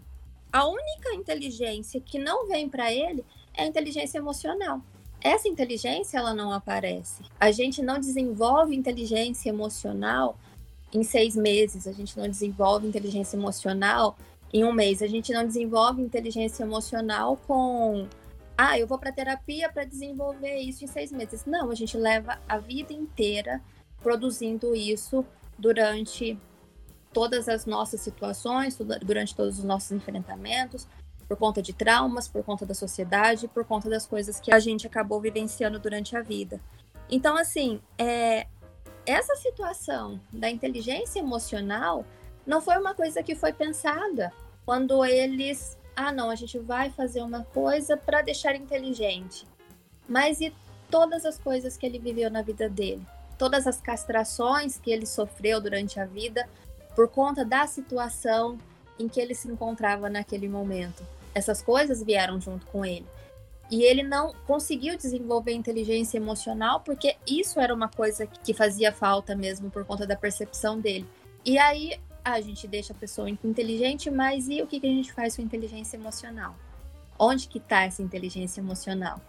[0.50, 4.80] a única inteligência que não vem para ele é a inteligência emocional.
[5.20, 7.22] Essa inteligência ela não aparece.
[7.38, 10.38] A gente não desenvolve inteligência emocional
[10.92, 11.86] em seis meses.
[11.86, 14.16] A gente não desenvolve inteligência emocional
[14.52, 15.02] em um mês.
[15.02, 18.08] A gente não desenvolve inteligência emocional com
[18.56, 21.44] ah, eu vou para terapia para desenvolver isso em seis meses.
[21.44, 23.62] Não, a gente leva a vida inteira
[24.02, 25.24] produzindo isso
[25.58, 26.38] durante
[27.12, 30.86] todas as nossas situações, durante todos os nossos enfrentamentos.
[31.26, 34.86] por conta de traumas, por conta da sociedade, por conta das coisas que a gente
[34.86, 36.58] acabou vivenciando durante a vida.
[37.10, 38.46] Então, assim, é,
[39.04, 42.04] essa situação da inteligência emocional
[42.46, 44.32] não foi uma coisa que foi pensada
[44.64, 49.46] quando eles, ah, não, a gente vai fazer uma coisa para deixar inteligente.
[50.08, 50.50] Mas e
[50.90, 53.06] todas as coisas que ele viveu na vida dele?
[53.38, 56.48] Todas as castrações que ele sofreu durante a vida
[56.98, 58.58] por conta da situação
[58.98, 63.06] em que ele se encontrava naquele momento essas coisas vieram junto com ele.
[63.70, 69.36] E ele não conseguiu desenvolver inteligência emocional porque isso era uma coisa que fazia falta
[69.36, 71.06] mesmo por conta da percepção dele.
[71.44, 75.36] E aí a gente deixa a pessoa inteligente, mas e o que, a gente faz
[75.36, 76.56] com inteligência emocional?
[77.16, 79.20] Onde que está essa inteligência emocional?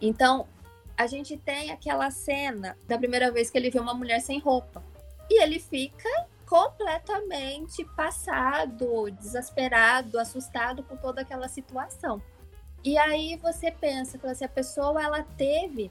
[0.00, 0.48] Então,
[0.96, 4.82] a gente tem aquela cena da primeira vez que ele vê uma mulher sem roupa.
[5.30, 6.10] E ele fica
[6.46, 12.22] completamente passado, desesperado, assustado com toda aquela situação.
[12.84, 15.90] E aí você pensa, que assim, a pessoa ela teve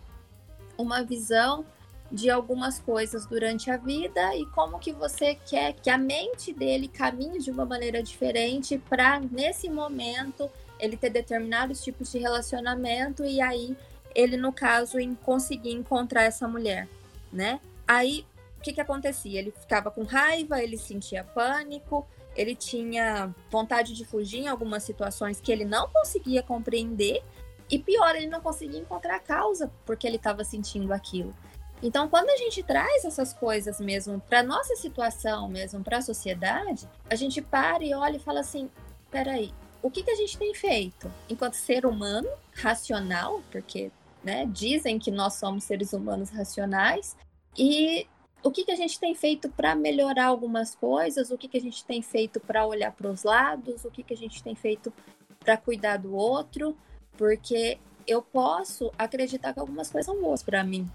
[0.78, 1.66] uma visão
[2.12, 6.90] de algumas coisas durante a vida e como que você quer que a mente dele
[6.90, 13.40] caminhe de uma maneira diferente para nesse momento ele ter determinados tipos de relacionamento e
[13.40, 13.78] aí
[14.14, 16.90] ele no caso em conseguir encontrar essa mulher,
[17.32, 17.62] né?
[17.88, 18.26] Aí
[18.62, 19.40] o que, que acontecia?
[19.40, 25.42] Ele ficava com raiva, ele sentia pânico, ele tinha vontade de fugir em algumas situações
[25.42, 27.24] que ele não conseguia compreender,
[27.72, 31.36] e pior, ele não conseguia encontrar a causa porque ele estava sentindo aquilo.
[31.82, 36.88] Então, quando a gente traz essas coisas mesmo para nossa situação, mesmo para a sociedade,
[37.10, 38.70] a gente para e olha e fala assim:
[39.10, 43.92] peraí, o que, que a gente tem feito enquanto ser humano racional, porque
[44.24, 47.18] né, dizem que nós somos seres humanos racionais,
[47.58, 48.08] e
[48.44, 51.62] o que, que a gente tem feito para melhorar algumas coisas, o que, que a
[51.62, 54.92] gente tem feito para olhar para os lados, o que, que a gente tem feito
[55.40, 56.76] para cuidar do outro,
[57.18, 57.78] porque
[58.08, 60.90] eu posso acreditar que algumas coisas são boas para mim.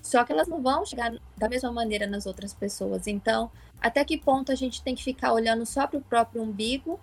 [0.00, 3.06] Só que elas não vão chegar da mesma maneira nas outras pessoas.
[3.06, 7.00] Então, até que ponto a gente tem que ficar olhando só para o próprio umbigo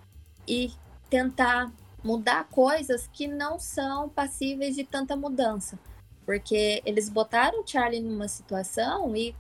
[0.48, 0.72] e
[1.10, 1.72] tentar
[2.04, 5.80] mudar coisas que não são passíveis de tanta mudança?
[6.32, 9.36] Porque eles botaram o Charlie numa situação e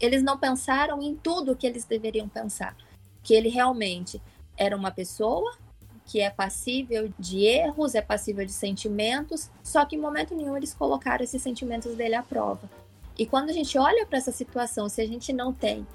[0.00, 2.76] eles não pensaram em tudo que eles deveriam pensar.
[3.22, 4.20] Que ele realmente
[4.56, 5.56] era uma pessoa
[6.04, 10.74] que é passível de erros, é passível de sentimentos, só que em momento nenhum eles
[10.74, 12.68] colocaram esses sentimentos dele à prova.
[13.16, 15.86] E quando a gente olha para essa situação, se a gente não tem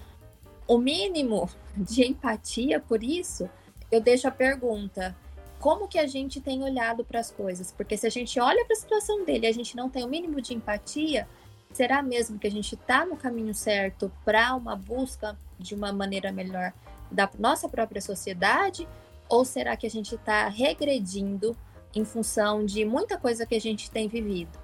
[0.66, 3.50] o mínimo de empatia por isso,
[3.92, 5.14] eu deixo a pergunta:
[5.64, 7.72] como que a gente tem olhado para as coisas?
[7.72, 10.10] Porque se a gente olha para a situação dele e a gente não tem o
[10.10, 11.26] mínimo de empatia,
[11.72, 16.34] será mesmo que a gente está no caminho certo para uma busca de uma maneira
[16.34, 16.74] melhor
[17.10, 18.86] da nossa própria sociedade?
[19.30, 21.56] Ou será que a gente está regredindo
[21.96, 24.60] em função de muita coisa que a gente tem vivido?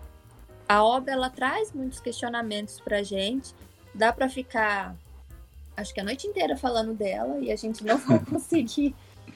[0.68, 3.56] A obra ela traz muitos questionamentos para a gente,
[3.96, 4.94] dá para ficar,
[5.78, 8.94] acho que a noite inteira falando dela e a gente não vai conseguir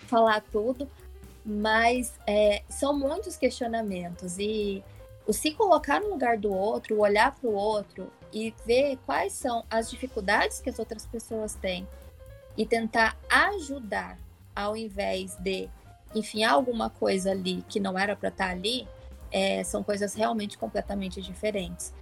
[0.08, 0.89] falar tudo,
[1.46, 4.84] mas é, são muitos questionamentos e
[5.26, 9.64] o se colocar no lugar do outro, olhar para o outro e ver quais são
[9.70, 11.88] as dificuldades que as outras pessoas têm
[12.58, 14.18] e tentar ajudar
[14.56, 15.70] ao invés de
[16.14, 18.88] enfiar alguma coisa ali que não era para estar tá ali,
[19.32, 21.94] é, são coisas realmente completamente diferentes.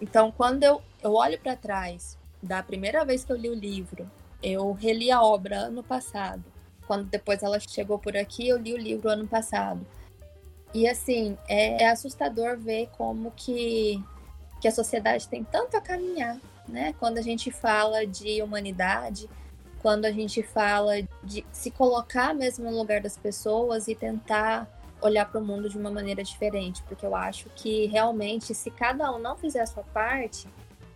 [0.00, 4.08] Então, quando eu, eu olho para trás da primeira vez que eu li o livro,
[4.42, 6.51] eu reli a obra ano passado
[6.86, 9.86] quando depois ela chegou por aqui, eu li o livro ano passado.
[10.74, 14.02] E assim, é, é assustador ver como que,
[14.60, 16.94] que a sociedade tem tanto a caminhar, né?
[16.98, 19.28] Quando a gente fala de humanidade,
[19.82, 24.66] quando a gente fala de se colocar mesmo no lugar das pessoas e tentar
[25.02, 29.12] olhar para o mundo de uma maneira diferente, porque eu acho que realmente, se cada
[29.12, 30.48] um não fizer a sua parte,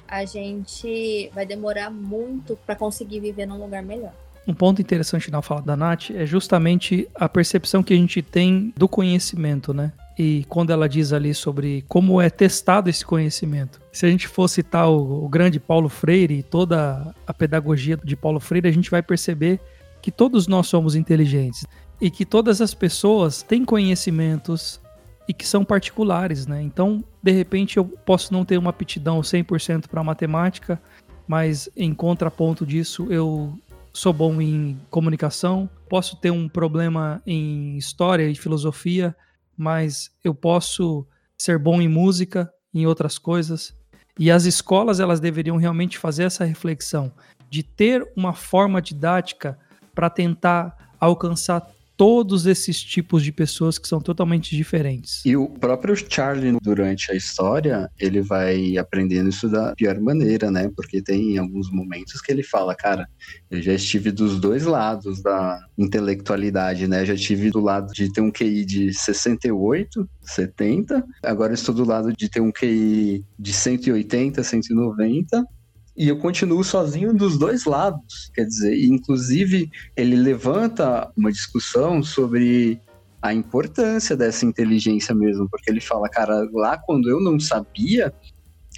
[0.07, 4.15] a gente vai demorar muito para conseguir viver num lugar melhor.
[4.47, 8.73] Um ponto interessante na fala da Nath é justamente a percepção que a gente tem
[8.77, 9.93] do conhecimento, né?
[10.17, 13.81] E quando ela diz ali sobre como é testado esse conhecimento.
[13.93, 18.15] Se a gente for citar o, o grande Paulo Freire e toda a pedagogia de
[18.15, 19.61] Paulo Freire, a gente vai perceber
[20.01, 21.67] que todos nós somos inteligentes
[22.01, 24.81] e que todas as pessoas têm conhecimentos
[25.29, 26.63] e que são particulares, né?
[26.63, 30.81] Então, de repente, eu posso não ter uma aptidão 100% para matemática,
[31.27, 33.59] mas em contraponto disso, eu
[33.97, 39.17] sou bom em comunicação, posso ter um problema em história e filosofia,
[39.57, 43.75] mas eu posso ser bom em música, em outras coisas.
[44.19, 47.11] E as escolas elas deveriam realmente fazer essa reflexão
[47.49, 49.59] de ter uma forma didática
[49.95, 51.67] para tentar alcançar
[51.97, 55.23] todos esses tipos de pessoas que são totalmente diferentes.
[55.25, 60.71] E o próprio Charlie, durante a história, ele vai aprendendo isso da pior maneira, né?
[60.77, 63.09] Porque tem alguns momentos que ele fala, cara,
[63.51, 67.05] eu já estive dos dois lados da intelectualidade, né?
[67.07, 72.13] Já estive do lado de ter um QI de 68, 70, agora estou do lado
[72.13, 75.56] de ter um QI de 180, 190
[75.97, 78.31] e eu continuo sozinho dos dois lados.
[78.35, 82.81] Quer dizer, inclusive ele levanta uma discussão sobre
[83.23, 88.13] a importância dessa inteligência mesmo, porque ele fala, cara, lá quando eu não sabia,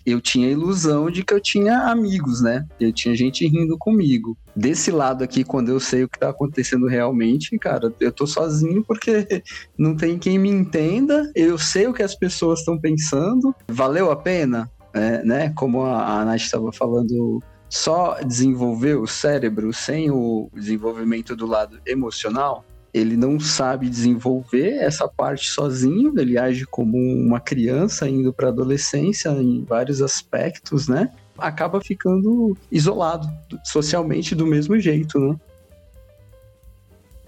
[0.07, 2.67] eu tinha a ilusão de que eu tinha amigos, né?
[2.81, 4.39] Eu tinha gente rindo comigo.
[4.57, 8.83] Desse lado aqui, quando eu sei o que tá acontecendo realmente, cara, eu tô sozinho
[8.85, 9.43] porque
[9.77, 13.55] não tem quem me entenda, eu sei o que as pessoas estão pensando.
[13.69, 14.71] Valeu a pena?
[14.99, 15.53] É, né?
[15.57, 21.81] Como a, a Nath estava falando, só desenvolver o cérebro sem o desenvolvimento do lado
[21.87, 28.47] emocional, ele não sabe desenvolver essa parte sozinho, ele age como uma criança indo para
[28.47, 31.11] a adolescência em vários aspectos, né?
[31.37, 33.29] Acaba ficando isolado
[33.65, 35.37] socialmente do mesmo jeito, né?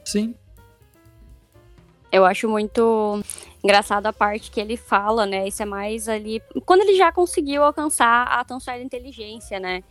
[0.05, 0.35] Sim.
[2.13, 3.23] Eu acho muito
[3.63, 5.47] engraçado a parte que ele fala, né?
[5.47, 6.43] Isso é mais ali.
[6.65, 9.83] Quando ele já conseguiu alcançar a transferência de inteligência, né?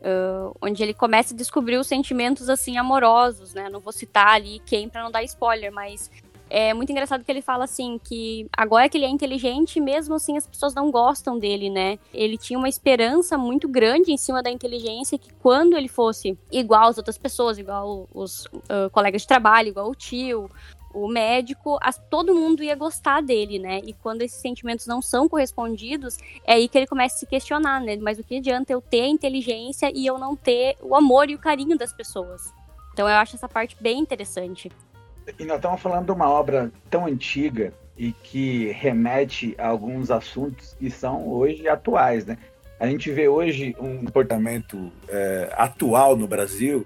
[0.00, 3.68] Uh, onde ele começa a descobrir os sentimentos assim amorosos, né?
[3.68, 6.10] Não vou citar ali quem para não dar spoiler, mas
[6.54, 10.36] é muito engraçado que ele fala assim que agora que ele é inteligente, mesmo assim
[10.36, 11.98] as pessoas não gostam dele, né?
[12.12, 16.88] Ele tinha uma esperança muito grande em cima da inteligência que quando ele fosse igual
[16.88, 20.50] às outras pessoas, igual os uh, colegas de trabalho, igual o tio,
[20.94, 21.78] o médico,
[22.10, 23.80] todo mundo ia gostar dele, né?
[23.84, 27.80] E quando esses sentimentos não são correspondidos, é aí que ele começa a se questionar,
[27.80, 27.96] né?
[27.96, 31.34] Mas o que adianta eu ter a inteligência e eu não ter o amor e
[31.34, 32.52] o carinho das pessoas?
[32.92, 34.70] Então eu acho essa parte bem interessante.
[35.38, 40.74] E nós estamos falando de uma obra tão antiga e que remete a alguns assuntos
[40.78, 42.36] que são hoje atuais, né?
[42.80, 46.84] A gente vê hoje um comportamento é, atual no Brasil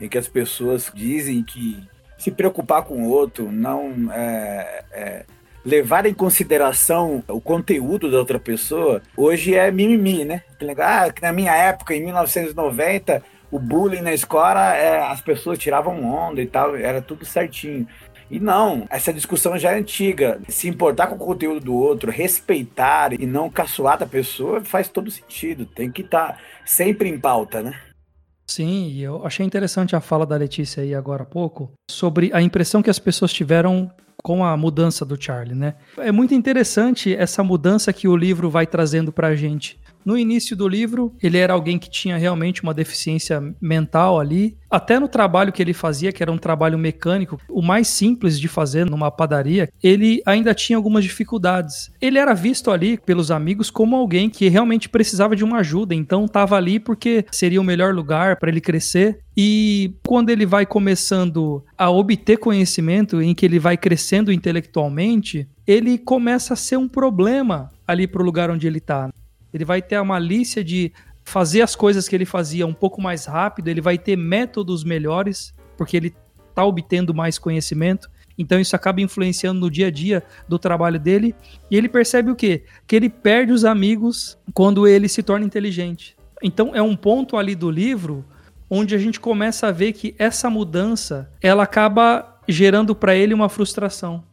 [0.00, 1.82] em que as pessoas dizem que
[2.20, 5.24] se preocupar com o outro, não é, é,
[5.64, 10.42] levar em consideração o conteúdo da outra pessoa, hoje é mimimi, né?
[10.78, 16.04] Ah, que na minha época, em 1990, o bullying na escola, é, as pessoas tiravam
[16.04, 17.88] onda e tal, era tudo certinho.
[18.30, 20.40] E não, essa discussão já é antiga.
[20.46, 25.10] Se importar com o conteúdo do outro, respeitar e não caçoar da pessoa, faz todo
[25.10, 25.64] sentido.
[25.64, 27.74] Tem que estar tá sempre em pauta, né?
[28.50, 32.42] Sim, e eu achei interessante a fala da Letícia aí agora há pouco sobre a
[32.42, 33.88] impressão que as pessoas tiveram
[34.24, 35.76] com a mudança do Charlie, né?
[35.96, 39.78] É muito interessante essa mudança que o livro vai trazendo pra gente.
[40.04, 44.56] No início do livro, ele era alguém que tinha realmente uma deficiência mental ali.
[44.70, 48.48] Até no trabalho que ele fazia, que era um trabalho mecânico, o mais simples de
[48.48, 51.90] fazer numa padaria, ele ainda tinha algumas dificuldades.
[52.00, 56.24] Ele era visto ali pelos amigos como alguém que realmente precisava de uma ajuda, então
[56.24, 59.20] estava ali porque seria o melhor lugar para ele crescer.
[59.36, 65.98] E quando ele vai começando a obter conhecimento, em que ele vai crescendo intelectualmente, ele
[65.98, 69.10] começa a ser um problema ali para o lugar onde ele está.
[69.52, 70.92] Ele vai ter a malícia de
[71.24, 75.54] fazer as coisas que ele fazia um pouco mais rápido, ele vai ter métodos melhores,
[75.76, 76.14] porque ele
[76.48, 78.10] está obtendo mais conhecimento.
[78.36, 81.34] Então isso acaba influenciando no dia a dia do trabalho dele.
[81.70, 82.64] E ele percebe o quê?
[82.86, 86.16] Que ele perde os amigos quando ele se torna inteligente.
[86.42, 88.24] Então é um ponto ali do livro
[88.68, 93.48] onde a gente começa a ver que essa mudança, ela acaba gerando para ele uma
[93.48, 94.24] frustração.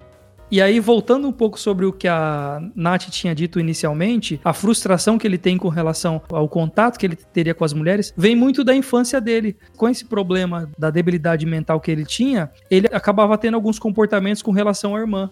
[0.50, 5.18] E aí, voltando um pouco sobre o que a Nath tinha dito inicialmente, a frustração
[5.18, 8.64] que ele tem com relação ao contato que ele teria com as mulheres, vem muito
[8.64, 9.58] da infância dele.
[9.76, 14.52] Com esse problema da debilidade mental que ele tinha, ele acabava tendo alguns comportamentos com
[14.52, 15.30] relação à irmã.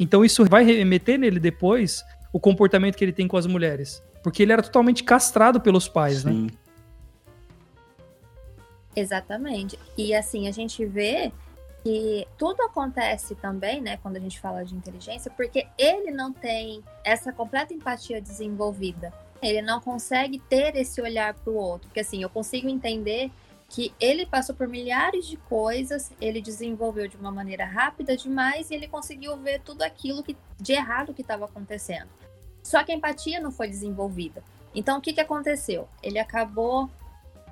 [0.00, 2.02] Então, isso vai remeter nele depois
[2.32, 4.02] o comportamento que ele tem com as mulheres.
[4.22, 6.32] Porque ele era totalmente castrado pelos pais, né?
[6.32, 6.42] Sim.
[6.44, 6.50] né?
[8.96, 9.78] Exatamente.
[9.98, 11.32] E assim, a gente vê
[11.84, 16.82] que tudo acontece também, né, quando a gente fala de inteligência, porque ele não tem
[17.04, 19.12] essa completa empatia desenvolvida.
[19.42, 23.30] Ele não consegue ter esse olhar para o outro, porque assim, eu consigo entender
[23.68, 28.74] que ele passou por milhares de coisas, ele desenvolveu de uma maneira rápida demais e
[28.74, 32.08] ele conseguiu ver tudo aquilo que, de errado que estava acontecendo.
[32.62, 34.42] Só que a empatia não foi desenvolvida.
[34.74, 35.86] Então, o que, que aconteceu?
[36.02, 36.88] Ele acabou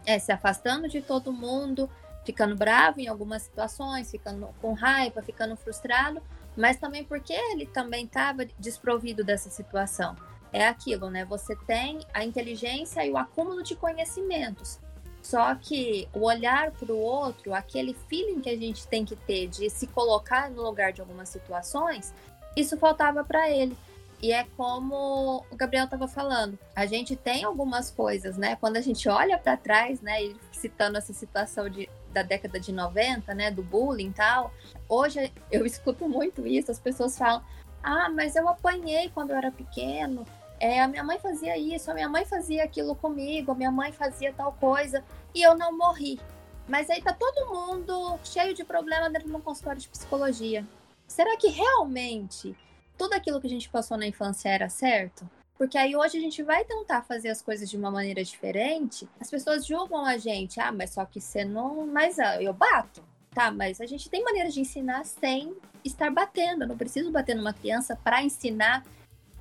[0.07, 1.91] é, se afastando de todo mundo,
[2.25, 6.23] ficando bravo em algumas situações, ficando com raiva, ficando frustrado,
[6.57, 10.17] mas também porque ele também estava desprovido dessa situação.
[10.53, 11.25] É aquilo, né?
[11.25, 14.79] Você tem a inteligência e o acúmulo de conhecimentos.
[15.23, 19.47] Só que o olhar para o outro, aquele feeling que a gente tem que ter
[19.47, 22.13] de se colocar no lugar de algumas situações,
[22.57, 23.77] isso faltava para ele.
[24.21, 28.57] E é como o Gabriel estava falando, a gente tem algumas coisas, né?
[28.57, 32.73] Quando a gente olha para trás, né, e citando essa situação de, da década de
[32.73, 34.53] 90, né, do bullying e tal,
[34.89, 37.43] hoje eu escuto muito isso, as pessoas falam:
[37.83, 40.27] "Ah, mas eu apanhei quando eu era pequeno,
[40.63, 43.91] é, a minha mãe fazia isso, a minha mãe fazia aquilo comigo, a minha mãe
[43.91, 45.03] fazia tal coisa
[45.35, 46.21] e eu não morri.
[46.69, 50.65] Mas aí tá todo mundo cheio de problema dentro de um consultório de psicologia.
[51.09, 52.57] Será que realmente
[52.97, 55.29] tudo aquilo que a gente passou na infância era certo?
[55.57, 59.09] Porque aí hoje a gente vai tentar fazer as coisas de uma maneira diferente.
[59.21, 61.87] As pessoas julgam a gente, ah, mas só que você não.
[61.87, 63.03] Mas ah, eu bato.
[63.35, 66.65] Tá, mas a gente tem maneiras de ensinar sem estar batendo.
[66.65, 68.85] Eu não preciso bater numa criança para ensinar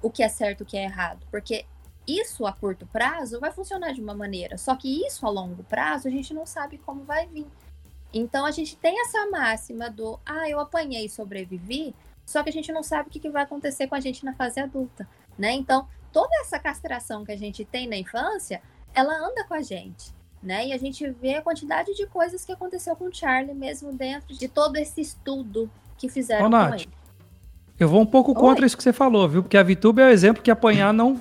[0.01, 1.25] o que é certo e o que é errado.
[1.29, 1.65] Porque
[2.07, 6.07] isso a curto prazo vai funcionar de uma maneira, só que isso a longo prazo
[6.07, 7.47] a gente não sabe como vai vir.
[8.13, 11.95] Então a gente tem essa máxima do ah, eu apanhei e sobrevivi,
[12.25, 14.59] só que a gente não sabe o que, vai acontecer com a gente na fase
[14.59, 15.07] adulta,
[15.37, 15.51] né?
[15.51, 18.61] Então, toda essa castração que a gente tem na infância,
[18.93, 20.67] ela anda com a gente, né?
[20.67, 24.35] E a gente vê a quantidade de coisas que aconteceu com o Charlie mesmo dentro
[24.35, 26.89] de todo esse estudo que fizeram Ô, com Nath, ele.
[27.79, 28.67] Eu vou um pouco contra Oi.
[28.67, 29.41] isso que você falou, viu?
[29.41, 31.19] Porque a VTube é o exemplo que apanhar não.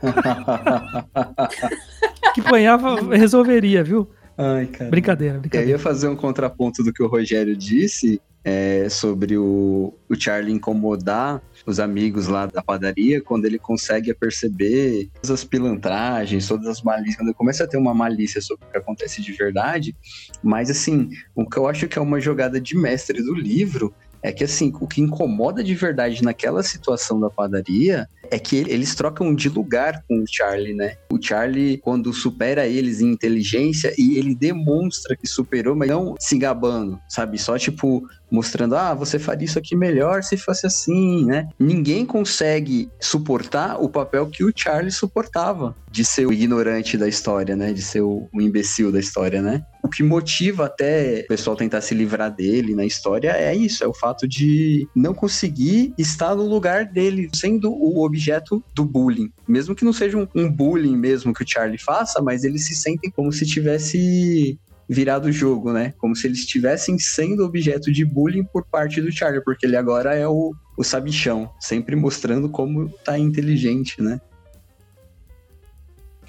[2.34, 2.78] que apanhar
[3.10, 4.10] resolveria, viu?
[4.36, 4.90] Ai, cara.
[4.90, 5.70] Brincadeira, brincadeira.
[5.70, 10.52] Eu ia fazer um contraponto do que o Rogério disse é, sobre o, o Charlie
[10.52, 16.82] incomodar os amigos lá da padaria quando ele consegue perceber todas as pilantragens, todas as
[16.82, 19.94] malícias, quando ele começa a ter uma malícia sobre o que acontece de verdade.
[20.42, 24.32] Mas, assim, o que eu acho que é uma jogada de mestre do livro é
[24.32, 29.34] que assim, o que incomoda de verdade naquela situação da padaria é que eles trocam
[29.34, 30.96] de lugar com o Charlie, né?
[31.10, 36.38] O Charlie, quando supera eles em inteligência, e ele demonstra que superou, mas não se
[36.38, 37.38] gabando, sabe?
[37.38, 41.48] Só tipo, mostrando, ah, você faria isso aqui melhor se fosse assim, né?
[41.58, 47.56] Ninguém consegue suportar o papel que o Charlie suportava, de ser o ignorante da história,
[47.56, 47.72] né?
[47.72, 49.62] De ser o, o imbecil da história, né?
[49.90, 53.94] Que motiva até o pessoal tentar se livrar dele na história é isso, é o
[53.94, 59.32] fato de não conseguir estar no lugar dele, sendo o objeto do bullying.
[59.46, 62.74] Mesmo que não seja um, um bullying mesmo que o Charlie faça, mas eles se
[62.74, 65.94] sentem como se tivesse virado o jogo, né?
[65.98, 70.16] Como se eles estivessem sendo objeto de bullying por parte do Charlie, porque ele agora
[70.16, 74.20] é o, o sabichão, sempre mostrando como tá inteligente, né?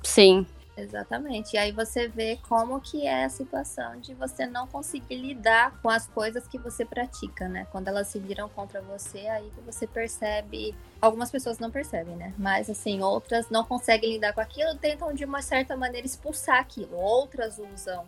[0.03, 0.45] Sim.
[0.75, 1.53] Exatamente.
[1.53, 5.89] E aí você vê como que é a situação de você não conseguir lidar com
[5.89, 7.67] as coisas que você pratica, né?
[7.71, 10.73] Quando elas se viram contra você, aí que você percebe.
[11.01, 12.33] Algumas pessoas não percebem, né?
[12.37, 16.95] Mas assim, outras não conseguem lidar com aquilo, tentam de uma certa maneira expulsar aquilo.
[16.95, 18.07] Outras usam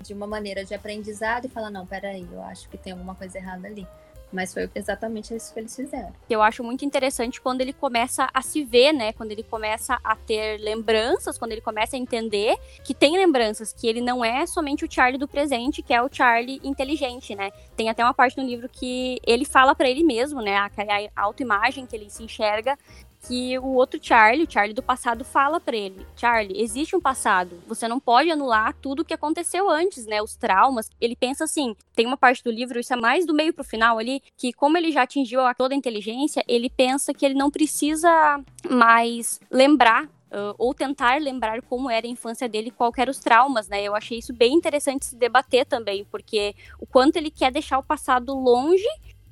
[0.00, 3.38] de uma maneira de aprendizado e fala, não, peraí, eu acho que tem alguma coisa
[3.38, 3.86] errada ali.
[4.32, 6.12] Mas foi exatamente isso que eles fizeram.
[6.28, 9.12] Eu acho muito interessante quando ele começa a se ver, né?
[9.12, 13.88] Quando ele começa a ter lembranças, quando ele começa a entender que tem lembranças, que
[13.88, 17.50] ele não é somente o Charlie do presente, que é o Charlie inteligente, né?
[17.76, 20.56] Tem até uma parte no livro que ele fala para ele mesmo, né?
[20.56, 20.70] A,
[21.16, 22.78] autoimagem que ele se enxerga
[23.26, 27.60] que o outro Charlie, o Charlie do passado, fala para ele: Charlie, existe um passado.
[27.66, 30.22] Você não pode anular tudo o que aconteceu antes, né?
[30.22, 30.88] Os traumas.
[31.00, 33.98] Ele pensa assim: tem uma parte do livro, isso é mais do meio pro final
[33.98, 38.42] ali, que como ele já atingiu toda a inteligência, ele pensa que ele não precisa
[38.68, 43.66] mais lembrar Uh, ou tentar lembrar como era a infância dele, qual eram os traumas,
[43.66, 43.82] né?
[43.82, 47.82] Eu achei isso bem interessante se debater também, porque o quanto ele quer deixar o
[47.82, 48.86] passado longe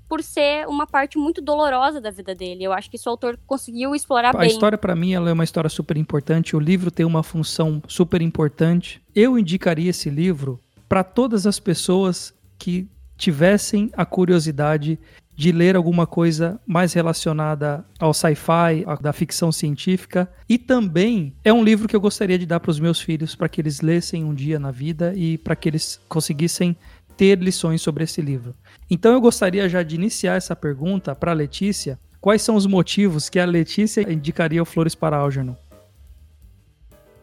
[0.08, 2.64] por ser uma parte muito dolorosa da vida dele.
[2.64, 4.42] Eu acho que isso o autor conseguiu explorar a bem.
[4.42, 6.56] A história, para mim, ela é uma história super importante.
[6.56, 9.02] O livro tem uma função super importante.
[9.14, 14.98] Eu indicaria esse livro para todas as pessoas que tivessem a curiosidade
[15.38, 20.28] de ler alguma coisa mais relacionada ao sci-fi, da ficção científica.
[20.48, 23.48] E também é um livro que eu gostaria de dar para os meus filhos, para
[23.48, 26.76] que eles lessem um dia na vida e para que eles conseguissem
[27.18, 28.54] ter lições sobre esse livro.
[28.88, 31.98] Então eu gostaria já de iniciar essa pergunta para Letícia.
[32.20, 35.56] Quais são os motivos que a Letícia indicaria o Flores para Algernon?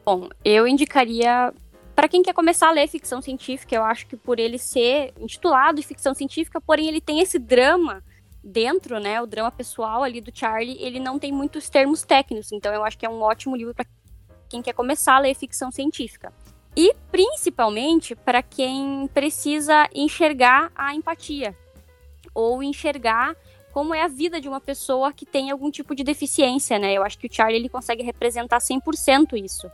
[0.06, 1.54] Bom, eu indicaria
[1.96, 5.80] para quem quer começar a ler ficção científica, eu acho que por ele ser intitulado
[5.80, 8.04] de ficção científica, porém ele tem esse drama
[8.44, 12.74] dentro, né, o drama pessoal ali do Charlie, ele não tem muitos termos técnicos, então
[12.74, 13.86] eu acho que é um ótimo livro para
[14.50, 16.34] quem quer começar a ler ficção científica.
[16.76, 21.56] E principalmente para quem precisa enxergar a empatia
[22.34, 23.36] ou enxergar
[23.72, 26.94] como é a vida de uma pessoa que tem algum tipo de deficiência, né?
[26.94, 29.70] Eu acho que o Charlie ele consegue representar 100% isso.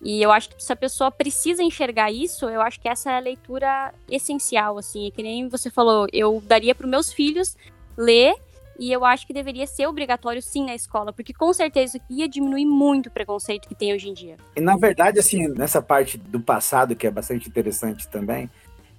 [0.00, 3.16] E eu acho que se a pessoa precisa enxergar isso, eu acho que essa é
[3.16, 5.06] a leitura essencial, assim.
[5.06, 7.56] É que nem você falou, eu daria para meus filhos
[7.96, 8.34] ler
[8.78, 12.66] e eu acho que deveria ser obrigatório sim na escola, porque com certeza ia diminuir
[12.66, 14.36] muito o preconceito que tem hoje em dia.
[14.56, 18.50] E na verdade, assim, nessa parte do passado, que é bastante interessante também,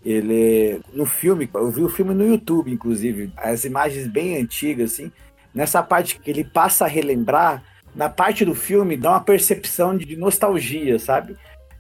[0.04, 5.12] ele no filme, eu vi o filme no YouTube, inclusive, as imagens bem antigas, assim,
[5.54, 7.64] nessa parte que ele passa a relembrar,
[7.96, 11.36] na parte do filme dá uma percepção de nostalgia, sabe?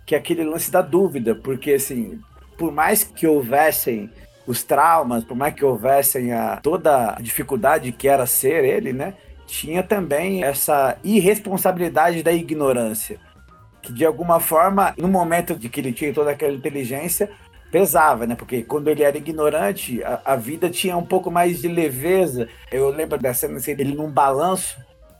[0.05, 2.19] Que é aquele lance da dúvida, porque assim,
[2.57, 4.09] por mais que houvessem
[4.47, 9.13] os traumas, por mais que houvessem a, toda a dificuldade que era ser ele, né?
[9.45, 13.19] Tinha também essa irresponsabilidade da ignorância.
[13.81, 17.29] Que de alguma forma, no momento de que ele tinha toda aquela inteligência,
[17.69, 18.35] pesava, né?
[18.35, 22.47] Porque quando ele era ignorante, a, a vida tinha um pouco mais de leveza.
[22.71, 24.77] Eu lembro da cena assim, dele num balanço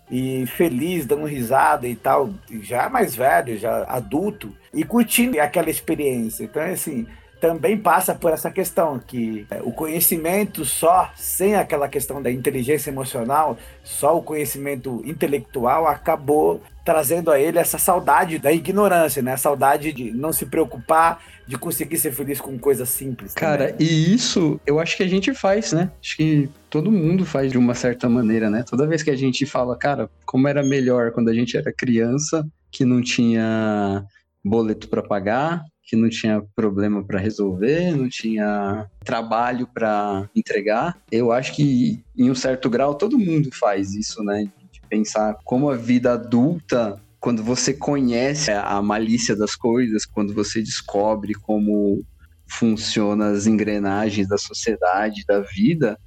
[0.10, 2.30] e feliz, dando risada e tal,
[2.62, 6.46] já mais velho, já adulto, e curtindo aquela experiência.
[6.46, 7.06] Então, assim,
[7.40, 12.90] também passa por essa questão que é, o conhecimento só, sem aquela questão da inteligência
[12.90, 19.34] emocional, só o conhecimento intelectual acabou trazendo a ele essa saudade da ignorância, né?
[19.34, 23.34] A saudade de não se preocupar, de conseguir ser feliz com coisas simples.
[23.34, 23.88] Cara, também.
[23.88, 25.92] e isso eu acho que a gente faz, né?
[26.02, 28.64] Acho que todo mundo faz de uma certa maneira, né?
[28.68, 32.48] Toda vez que a gente fala, cara, como era melhor quando a gente era criança,
[32.72, 34.06] que não tinha
[34.44, 40.98] boleto para pagar, que não tinha problema para resolver, não tinha trabalho para entregar.
[41.10, 44.52] Eu acho que, em um certo grau, todo mundo faz isso, né?
[44.70, 50.62] De pensar como a vida adulta, quando você conhece a malícia das coisas, quando você
[50.62, 52.04] descobre como
[52.50, 55.98] funcionam as engrenagens da sociedade, da vida,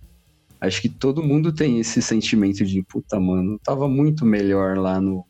[0.61, 5.24] acho que todo mundo tem esse sentimento de puta, mano, tava muito melhor lá no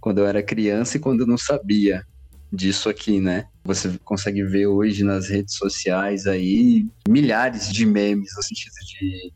[0.00, 2.04] quando eu era criança e quando eu não sabia
[2.52, 3.46] disso aqui, né?
[3.64, 9.32] Você consegue ver hoje nas redes sociais aí milhares de memes no sentido de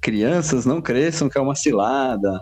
[0.00, 2.40] crianças não cresçam que é uma cilada,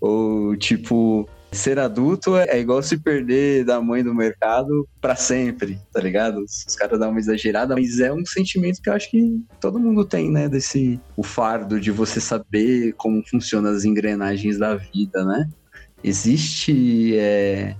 [0.00, 6.00] ou tipo, ser adulto é igual se perder da mãe do mercado para sempre, tá
[6.00, 6.42] ligado?
[6.42, 10.04] Os caras dão uma exagerada, mas é um sentimento que eu acho que todo mundo
[10.04, 10.48] tem, né?
[10.48, 15.48] Desse o fardo de você saber como funcionam as engrenagens da vida, né?
[16.02, 17.76] Existe é,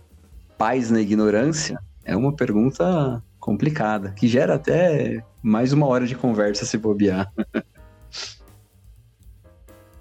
[0.58, 1.78] paz na ignorância?
[2.04, 7.32] É uma pergunta complicada, que gera até mais uma hora de conversa se bobear.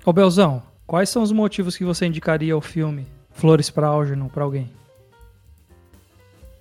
[0.06, 4.44] Ô Belzão, quais são os motivos que você indicaria ao filme Flores para Algernon para
[4.44, 4.70] alguém?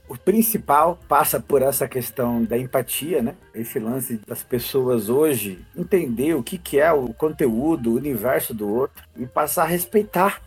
[0.08, 3.36] O principal passa por essa questão da empatia, né?
[3.54, 8.68] Esse lance das pessoas hoje entender o que, que é o conteúdo, o universo do
[8.68, 10.42] outro e passar a respeitar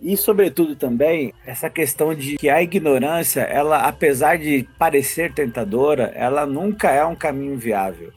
[0.00, 6.44] e, sobretudo, também, essa questão de que a ignorância, ela, apesar de parecer tentadora, ela
[6.46, 8.12] nunca é um caminho viável.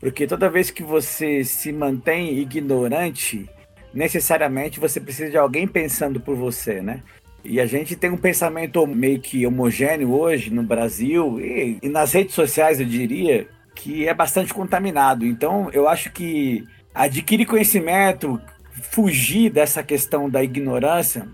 [0.00, 3.48] Porque toda vez que você se mantém ignorante,
[3.92, 7.02] necessariamente você precisa de alguém pensando por você, né?
[7.44, 12.12] E a gente tem um pensamento meio que homogêneo hoje no Brasil e, e nas
[12.12, 15.24] redes sociais, eu diria, que é bastante contaminado.
[15.24, 18.40] Então, eu acho que adquirir conhecimento,
[18.82, 21.26] fugir dessa questão da ignorância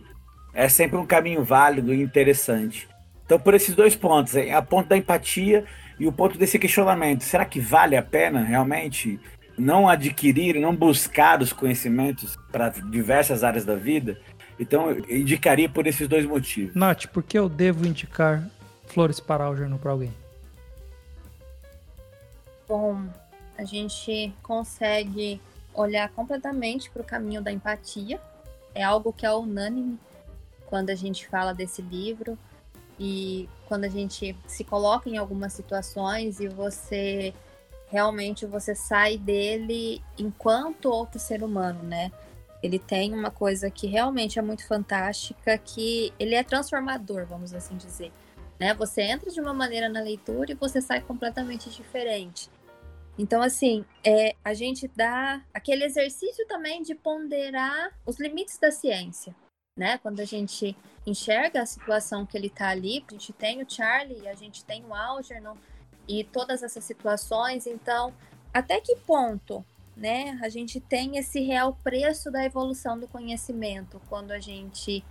[0.52, 2.88] é sempre um caminho válido e interessante.
[3.24, 5.64] Então, por esses dois pontos, a ponto da empatia
[5.98, 9.18] e o ponto desse questionamento, será que vale a pena realmente
[9.56, 14.20] não adquirir, não buscar os conhecimentos para diversas áreas da vida?
[14.58, 16.74] Então, eu indicaria por esses dois motivos.
[16.74, 18.48] Nath, por que eu devo indicar
[18.86, 20.12] Flores para Algernon para alguém?
[22.68, 23.04] Bom,
[23.58, 25.40] a gente consegue
[25.74, 28.20] olhar completamente para o caminho da empatia.
[28.74, 29.98] É algo que é unânime
[30.66, 32.38] quando a gente fala desse livro
[32.98, 37.34] e quando a gente se coloca em algumas situações e você
[37.88, 42.10] realmente você sai dele enquanto outro ser humano, né?
[42.62, 47.76] Ele tem uma coisa que realmente é muito fantástica, que ele é transformador, vamos assim
[47.76, 48.10] dizer.
[48.58, 48.72] Né?
[48.74, 52.48] Você entra de uma maneira na leitura e você sai completamente diferente.
[53.18, 59.34] Então, assim, é, a gente dá aquele exercício também de ponderar os limites da ciência,
[59.78, 59.98] né?
[59.98, 64.26] Quando a gente enxerga a situação que ele está ali, a gente tem o Charlie,
[64.26, 65.56] a gente tem o Algernon
[66.08, 68.12] e todas essas situações, então,
[68.52, 69.64] até que ponto,
[69.96, 75.04] né, a gente tem esse real preço da evolução do conhecimento quando a gente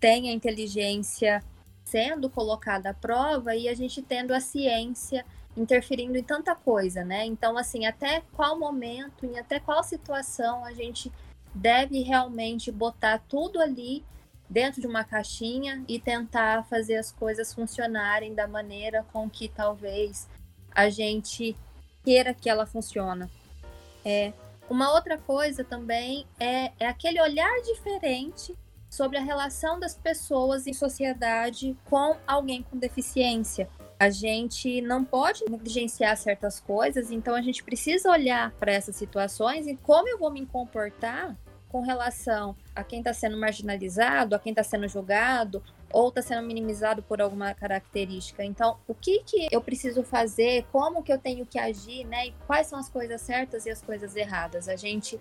[0.00, 1.42] tem a inteligência
[1.84, 5.26] sendo colocada à prova e a gente tendo a ciência
[5.56, 7.24] interferindo em tanta coisa, né?
[7.24, 11.12] Então, assim, até qual momento, em até qual situação a gente
[11.54, 14.04] deve realmente botar tudo ali
[14.48, 20.28] dentro de uma caixinha e tentar fazer as coisas funcionarem da maneira com que talvez
[20.72, 21.56] a gente
[22.02, 23.30] queira que ela funcione.
[24.04, 24.32] É,
[24.68, 28.56] uma outra coisa também é, é aquele olhar diferente
[28.88, 33.68] sobre a relação das pessoas em sociedade com alguém com deficiência.
[34.00, 39.66] A gente não pode negligenciar certas coisas, então a gente precisa olhar para essas situações
[39.66, 41.36] e como eu vou me comportar
[41.68, 46.46] com relação a quem está sendo marginalizado, a quem está sendo julgado ou está sendo
[46.46, 48.42] minimizado por alguma característica.
[48.42, 50.64] Então, o que que eu preciso fazer?
[50.72, 52.28] Como que eu tenho que agir, né?
[52.28, 54.66] E quais são as coisas certas e as coisas erradas?
[54.66, 55.20] A gente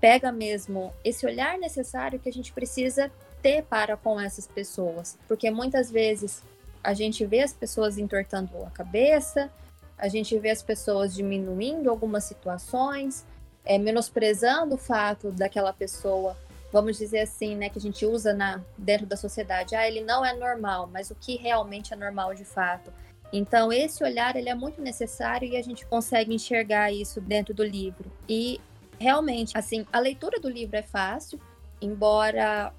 [0.00, 3.10] pega mesmo esse olhar necessário que a gente precisa
[3.42, 6.44] ter para com essas pessoas, porque muitas vezes
[6.82, 9.50] a gente vê as pessoas entortando a cabeça,
[9.96, 13.26] a gente vê as pessoas diminuindo algumas situações,
[13.64, 16.36] é, menosprezando o fato daquela pessoa,
[16.72, 19.74] vamos dizer assim, né, que a gente usa na, dentro da sociedade.
[19.74, 22.90] Ah, ele não é normal, mas o que realmente é normal de fato?
[23.32, 27.62] Então, esse olhar ele é muito necessário e a gente consegue enxergar isso dentro do
[27.62, 28.10] livro.
[28.28, 28.60] E
[28.98, 31.38] realmente, assim, a leitura do livro é fácil,
[31.80, 32.72] embora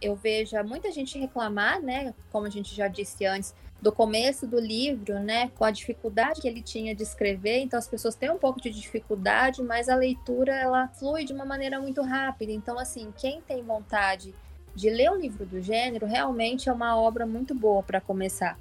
[0.00, 4.58] eu veja muita gente reclamar, né, como a gente já disse antes, do começo do
[4.58, 8.38] livro, né, com a dificuldade que ele tinha de escrever, então as pessoas têm um
[8.38, 12.52] pouco de dificuldade, mas a leitura ela flui de uma maneira muito rápida.
[12.52, 14.34] Então assim, quem tem vontade
[14.74, 18.58] de ler um livro do gênero, realmente é uma obra muito boa para começar.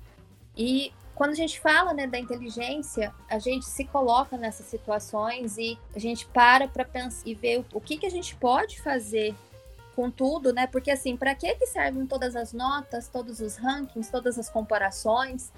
[0.55, 5.77] E quando a gente fala né, da inteligência, a gente se coloca nessas situações e
[5.95, 9.33] a gente para para pensar e ver o que, que a gente pode fazer
[9.95, 10.67] com tudo, né?
[10.67, 15.51] Porque assim, para que que servem todas as notas, todos os rankings, todas as comparações?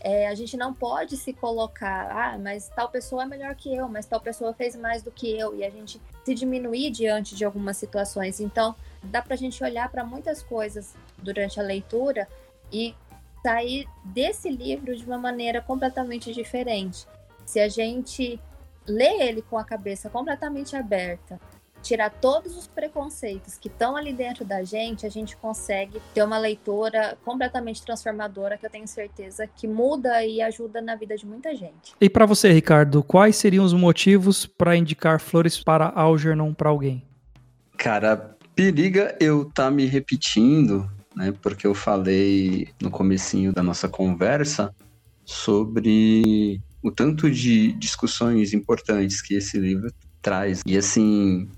[0.00, 3.88] É, a gente não pode se colocar, ah, mas tal pessoa é melhor que eu,
[3.88, 7.42] mas tal pessoa fez mais do que eu, e a gente se diminuir diante de
[7.42, 8.38] algumas situações.
[8.38, 12.28] Então, dá para a gente olhar para muitas coisas durante a leitura
[12.70, 12.94] e
[13.42, 17.06] sair desse livro de uma maneira completamente diferente.
[17.46, 18.38] Se a gente
[18.86, 21.40] lê ele com a cabeça completamente aberta,
[21.84, 26.38] tirar todos os preconceitos que estão ali dentro da gente, a gente consegue ter uma
[26.38, 31.54] leitura completamente transformadora que eu tenho certeza que muda e ajuda na vida de muita
[31.54, 31.94] gente.
[32.00, 37.04] E para você, Ricardo, quais seriam os motivos para indicar Flores para Algernon para alguém?
[37.76, 41.34] Cara, periga eu tá me repetindo, né?
[41.42, 44.74] Porque eu falei no comecinho da nossa conversa
[45.24, 50.62] sobre o tanto de discussões importantes que esse livro traz.
[50.66, 51.48] E assim,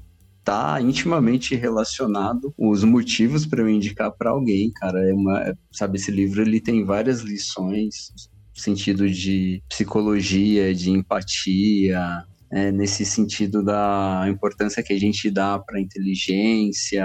[0.46, 5.04] tá intimamente relacionado os motivos para eu indicar para alguém, cara.
[5.04, 8.12] É uma, sabe, esse livro ele tem várias lições
[8.54, 15.80] sentido de psicologia, de empatia, é, nesse sentido da importância que a gente dá para
[15.80, 17.04] inteligência,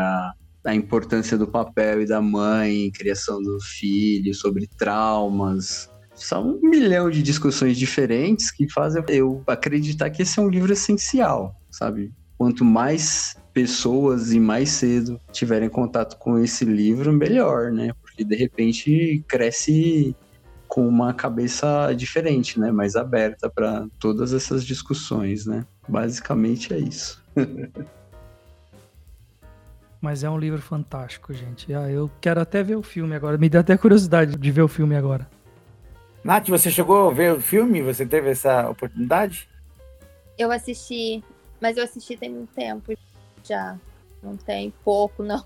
[0.63, 5.89] a importância do papel e da mãe, criação do filho, sobre traumas.
[6.13, 10.71] São um milhão de discussões diferentes que fazem eu acreditar que esse é um livro
[10.71, 12.13] essencial, sabe?
[12.41, 17.93] Quanto mais pessoas e mais cedo tiverem contato com esse livro, melhor, né?
[18.01, 20.15] Porque de repente cresce
[20.67, 22.71] com uma cabeça diferente, né?
[22.71, 25.67] Mais aberta para todas essas discussões, né?
[25.87, 27.23] Basicamente é isso.
[30.01, 31.71] Mas é um livro fantástico, gente.
[31.75, 33.37] Ah, eu quero até ver o filme agora.
[33.37, 35.29] Me dá até curiosidade de ver o filme agora.
[36.23, 37.83] Nath, você chegou a ver o filme?
[37.83, 39.47] Você teve essa oportunidade?
[40.39, 41.23] Eu assisti
[41.61, 42.93] mas eu assisti tem muito tempo
[43.43, 43.79] já.
[44.21, 45.45] Não tem pouco, não.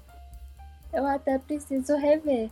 [0.92, 2.50] Eu até preciso rever.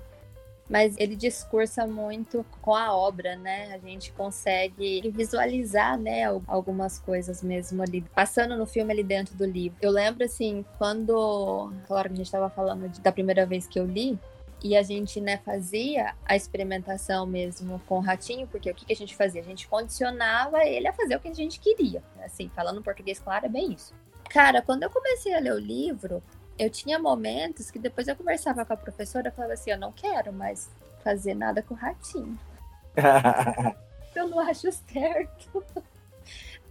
[0.69, 3.73] Mas ele discursa muito com a obra, né?
[3.73, 9.45] A gente consegue visualizar, né, algumas coisas mesmo ali, passando no filme ali dentro do
[9.45, 9.77] livro.
[9.81, 13.77] Eu lembro, assim, quando, claro que a gente estava falando de, da primeira vez que
[13.77, 14.17] eu li,
[14.63, 18.93] e a gente, né, fazia a experimentação mesmo com o ratinho, porque o que, que
[18.93, 19.41] a gente fazia?
[19.41, 22.01] A gente condicionava ele a fazer o que a gente queria.
[22.23, 23.93] Assim, falando português claro, é bem isso.
[24.29, 26.23] Cara, quando eu comecei a ler o livro,
[26.57, 29.91] eu tinha momentos que depois eu conversava com a professora e falava assim, eu não
[29.91, 30.69] quero mais
[31.03, 32.39] fazer nada com o ratinho.
[34.15, 35.61] eu não acho certo.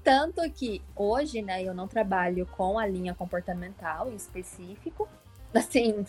[0.02, 5.06] Tanto que hoje, né, eu não trabalho com a linha comportamental em específico,
[5.54, 6.04] assim,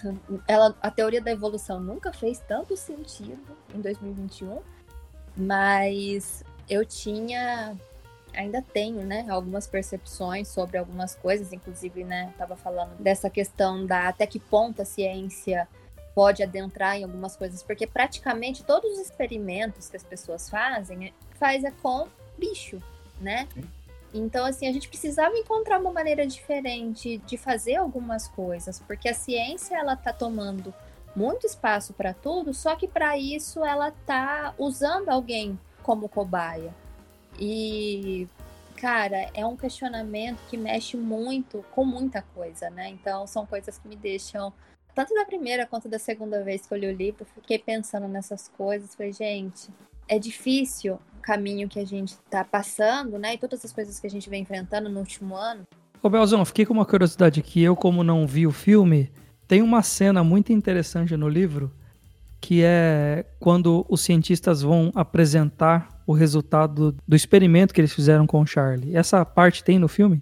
[0.47, 3.41] ela, a teoria da evolução nunca fez tanto sentido
[3.73, 4.61] em 2021,
[5.35, 7.75] mas eu tinha,
[8.33, 14.07] ainda tenho, né, algumas percepções sobre algumas coisas, inclusive, né, tava falando dessa questão da
[14.07, 15.67] até que ponto a ciência
[16.13, 21.63] pode adentrar em algumas coisas, porque praticamente todos os experimentos que as pessoas fazem, faz
[21.63, 22.81] é com bicho,
[23.19, 23.47] né?
[23.53, 23.63] Sim.
[24.13, 29.13] Então, assim, a gente precisava encontrar uma maneira diferente de fazer algumas coisas, porque a
[29.13, 30.73] ciência ela está tomando
[31.15, 36.73] muito espaço para tudo, só que para isso ela tá usando alguém como cobaia.
[37.39, 38.27] E
[38.75, 42.89] cara, é um questionamento que mexe muito com muita coisa, né?
[42.89, 44.51] Então são coisas que me deixam
[44.93, 48.47] tanto da primeira quanto da segunda vez que eu li o livro, fiquei pensando nessas
[48.49, 49.69] coisas, falei, gente,
[50.07, 53.33] é difícil caminho que a gente tá passando, né?
[53.33, 55.65] E todas as coisas que a gente vem enfrentando no último ano.
[56.01, 57.63] Ô Belzão, fiquei com uma curiosidade aqui.
[57.63, 59.11] Eu, como não vi o filme,
[59.47, 61.71] tem uma cena muito interessante no livro
[62.41, 68.41] que é quando os cientistas vão apresentar o resultado do experimento que eles fizeram com
[68.41, 68.93] o Charlie.
[68.93, 70.21] Essa parte tem no filme?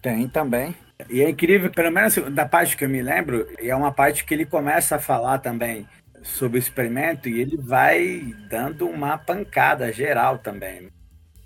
[0.00, 0.72] Tem também.
[1.10, 4.32] E é incrível, pelo menos da parte que eu me lembro, é uma parte que
[4.32, 5.84] ele começa a falar também
[6.24, 10.88] sobre o experimento e ele vai dando uma pancada geral também.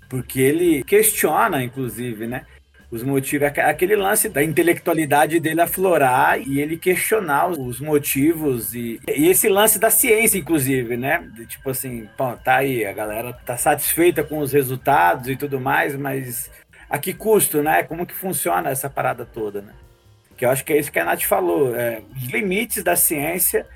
[0.09, 2.45] Porque ele questiona, inclusive, né?
[2.91, 9.27] os motivos, aquele lance da intelectualidade dele aflorar e ele questionar os motivos e, e
[9.27, 11.23] esse lance da ciência, inclusive, né?
[11.35, 15.59] De, tipo assim, pô, tá aí, a galera tá satisfeita com os resultados e tudo
[15.59, 16.49] mais, mas
[16.89, 17.83] a que custo, né?
[17.83, 19.73] Como que funciona essa parada toda, né?
[20.35, 23.67] Que eu acho que é isso que a Nath falou, é, os limites da ciência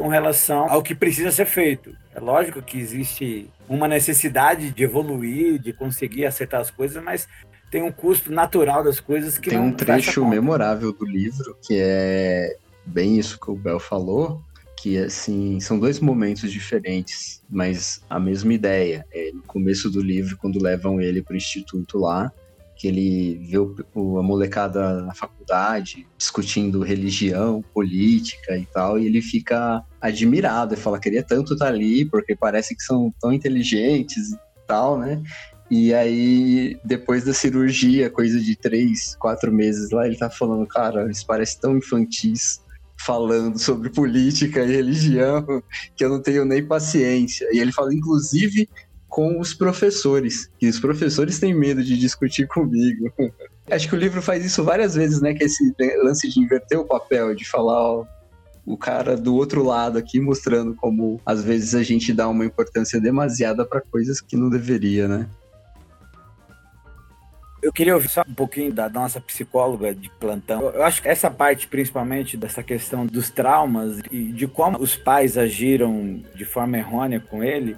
[0.00, 1.94] com relação ao que precisa ser feito.
[2.14, 7.28] É lógico que existe uma necessidade de evoluir, de conseguir acertar as coisas, mas
[7.70, 12.56] tem um custo natural das coisas que tem um trecho memorável do livro que é
[12.86, 14.42] bem isso que o Bel falou
[14.76, 20.36] que assim são dois momentos diferentes mas a mesma ideia é no começo do livro
[20.36, 22.32] quando levam ele para o instituto lá
[22.80, 29.20] que ele vê o, a molecada na faculdade discutindo religião, política e tal, e ele
[29.20, 34.38] fica admirado e fala: queria tanto estar ali, porque parece que são tão inteligentes e
[34.66, 35.22] tal, né?
[35.70, 41.08] E aí, depois da cirurgia, coisa de três, quatro meses lá, ele tá falando, cara,
[41.10, 42.62] isso parece tão infantis
[43.04, 45.44] falando sobre política e religião
[45.94, 47.46] que eu não tenho nem paciência.
[47.52, 48.68] E ele fala, inclusive,
[49.10, 53.12] com os professores, que os professores têm medo de discutir comigo.
[53.70, 55.34] Acho que o livro faz isso várias vezes, né?
[55.34, 58.06] Que é esse lance de inverter o papel, de falar, ó,
[58.64, 63.00] o cara do outro lado aqui mostrando como às vezes a gente dá uma importância
[63.00, 65.28] demasiada para coisas que não deveria, né?
[67.62, 70.62] Eu queria ouvir só um pouquinho da nossa psicóloga de plantão.
[70.70, 75.36] Eu acho que essa parte, principalmente, dessa questão dos traumas e de como os pais
[75.36, 77.76] agiram de forma errônea com ele.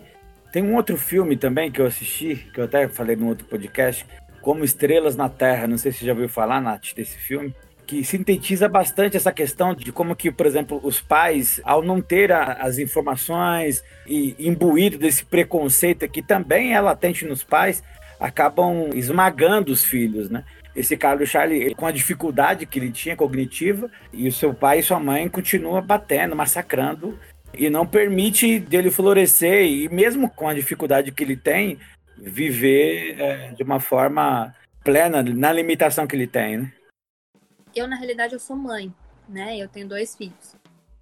[0.53, 4.05] Tem um outro filme também que eu assisti, que eu até falei no outro podcast,
[4.43, 5.67] Como Estrelas na Terra.
[5.67, 7.55] Não sei se você já ouviu falar, Nath, desse filme
[7.87, 12.33] que sintetiza bastante essa questão de como que, por exemplo, os pais, ao não ter
[12.33, 17.83] a, as informações e imbuído desse preconceito que também é latente nos pais,
[18.21, 20.45] acabam esmagando os filhos, né?
[20.75, 24.83] Esse Carlos Charlie, com a dificuldade que ele tinha cognitiva, e o seu pai e
[24.83, 27.19] sua mãe continuam batendo, massacrando,
[27.55, 31.79] e não permite dele florescer, e mesmo com a dificuldade que ele tem,
[32.17, 36.73] viver é, de uma forma plena, na limitação que ele tem, né?
[37.75, 38.93] Eu, na realidade, eu sou mãe,
[39.29, 39.57] né?
[39.57, 40.57] Eu tenho dois filhos.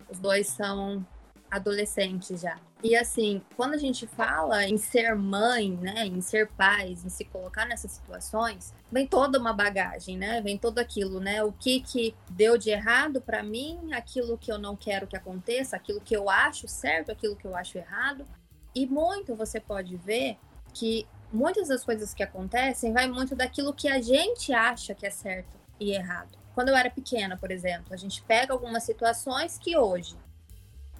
[0.09, 1.05] Os dois são
[1.51, 2.59] adolescentes já.
[2.83, 7.27] E assim, quando a gente fala em ser mãe, né, em ser pais, em se
[7.27, 10.41] colocar nessas situações, vem toda uma bagagem, né?
[10.41, 11.45] Vem tudo aquilo, né?
[11.45, 15.77] O que que deu de errado para mim, aquilo que eu não quero que aconteça,
[15.77, 18.27] aquilo que eu acho certo, aquilo que eu acho errado.
[18.75, 20.39] E muito você pode ver
[20.73, 25.11] que muitas das coisas que acontecem vai muito daquilo que a gente acha que é
[25.11, 26.39] certo e errado.
[26.55, 30.17] Quando eu era pequena, por exemplo, a gente pega algumas situações que hoje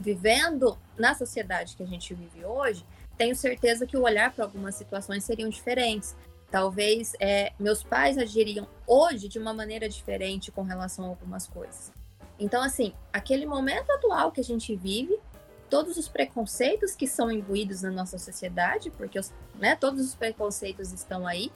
[0.01, 2.85] vivendo na sociedade que a gente vive hoje,
[3.17, 6.17] tenho certeza que o olhar para algumas situações seriam diferentes.
[6.51, 11.93] Talvez é, meus pais agiriam hoje de uma maneira diferente com relação a algumas coisas.
[12.39, 15.21] Então, assim, aquele momento atual que a gente vive,
[15.69, 20.91] todos os preconceitos que são imbuídos na nossa sociedade, porque os, né, todos os preconceitos
[20.91, 21.53] estão aí,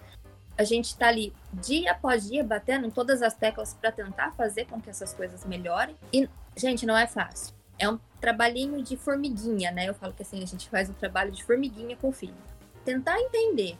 [0.56, 4.66] a gente está ali dia após dia batendo em todas as teclas para tentar fazer
[4.66, 5.96] com que essas coisas melhorem.
[6.12, 9.88] E, gente, não é fácil é um trabalhinho de formiguinha, né?
[9.88, 12.34] Eu falo que assim, a gente faz um trabalho de formiguinha com o filho.
[12.84, 13.78] Tentar entender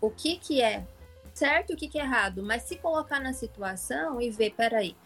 [0.00, 0.86] o que que é
[1.32, 4.96] certo e o que que é errado, mas se colocar na situação e ver, peraí,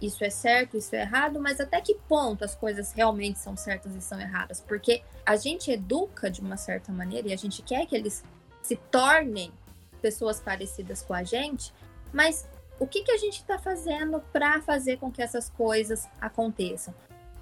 [0.00, 3.94] isso é certo, isso é errado, mas até que ponto as coisas realmente são certas
[3.94, 4.60] e são erradas?
[4.60, 8.22] Porque a gente educa de uma certa maneira e a gente quer que eles
[8.62, 9.52] se tornem
[10.00, 11.72] pessoas parecidas com a gente,
[12.12, 12.48] mas
[12.78, 16.92] o que, que a gente está fazendo para fazer com que essas coisas aconteçam?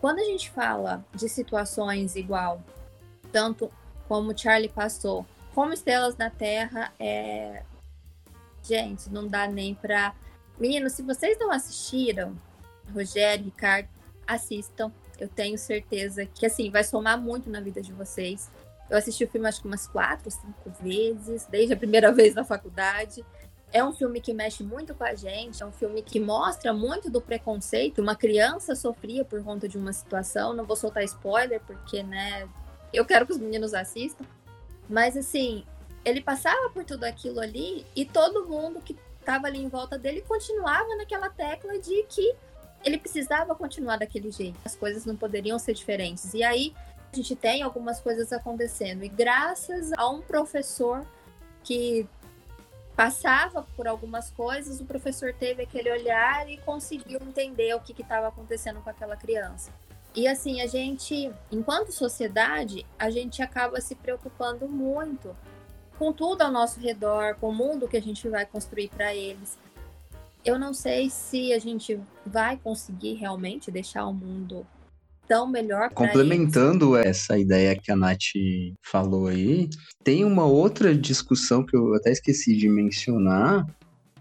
[0.00, 2.62] Quando a gente fala de situações igual,
[3.30, 3.70] tanto
[4.08, 7.62] como Charlie passou, como Estrelas na Terra, é.
[8.62, 10.14] Gente, não dá nem pra.
[10.58, 12.34] Meninos, se vocês não assistiram,
[12.92, 13.88] Rogério, Ricardo,
[14.26, 14.92] assistam.
[15.18, 18.50] Eu tenho certeza que, assim, vai somar muito na vida de vocês.
[18.88, 22.44] Eu assisti o filme acho que umas quatro, cinco vezes, desde a primeira vez na
[22.44, 23.24] faculdade.
[23.72, 27.08] É um filme que mexe muito com a gente, é um filme que mostra muito
[27.08, 28.00] do preconceito.
[28.02, 30.52] Uma criança sofria por conta de uma situação.
[30.52, 32.48] Não vou soltar spoiler, porque, né,
[32.92, 34.24] eu quero que os meninos assistam.
[34.88, 35.64] Mas, assim,
[36.04, 40.22] ele passava por tudo aquilo ali e todo mundo que estava ali em volta dele
[40.22, 42.34] continuava naquela tecla de que
[42.84, 44.58] ele precisava continuar daquele jeito.
[44.64, 46.34] As coisas não poderiam ser diferentes.
[46.34, 46.74] E aí
[47.12, 49.04] a gente tem algumas coisas acontecendo.
[49.04, 51.06] E graças a um professor
[51.62, 52.08] que
[53.00, 58.28] passava por algumas coisas, o professor teve aquele olhar e conseguiu entender o que estava
[58.28, 59.72] acontecendo com aquela criança.
[60.14, 65.34] E assim, a gente, enquanto sociedade, a gente acaba se preocupando muito
[65.98, 69.56] com tudo ao nosso redor, com o mundo que a gente vai construir para eles.
[70.44, 74.66] Eu não sei se a gente vai conseguir realmente deixar o mundo
[75.30, 78.34] tão melhor Complementando essa ideia que a Nath
[78.82, 79.70] falou aí,
[80.02, 83.64] tem uma outra discussão que eu até esqueci de mencionar,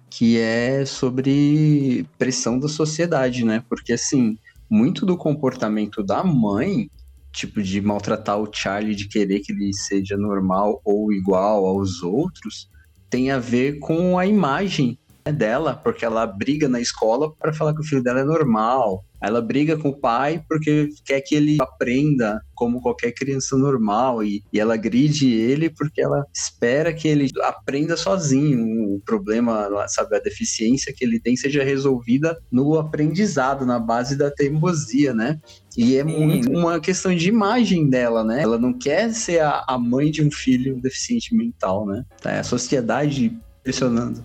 [0.08, 3.64] que é sobre pressão da sociedade, né?
[3.68, 4.38] Porque assim,
[4.70, 6.92] muito do comportamento da mãe,
[7.34, 12.70] tipo de maltratar o Charlie, de querer que ele seja normal ou igual aos outros,
[13.10, 14.96] tem a ver com a imagem
[15.32, 19.04] dela, porque ela briga na escola para falar que o filho dela é normal.
[19.22, 24.42] Ela briga com o pai porque quer que ele aprenda como qualquer criança normal e,
[24.52, 28.96] e ela agride ele porque ela espera que ele aprenda sozinho.
[28.96, 34.32] O problema, sabe, a deficiência que ele tem seja resolvida no aprendizado, na base da
[34.32, 35.40] teimosia, né?
[35.78, 38.42] E é muito uma questão de imagem dela, né?
[38.42, 42.06] Ela não quer ser a, a mãe de um filho deficiente mental, né?
[42.22, 44.24] Tá, é a sociedade pressionando.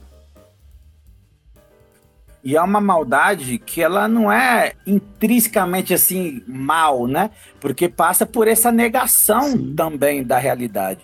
[2.45, 7.31] E é uma maldade que ela não é intrinsecamente assim mal, né?
[7.59, 9.75] Porque passa por essa negação Sim.
[9.75, 11.01] também da realidade.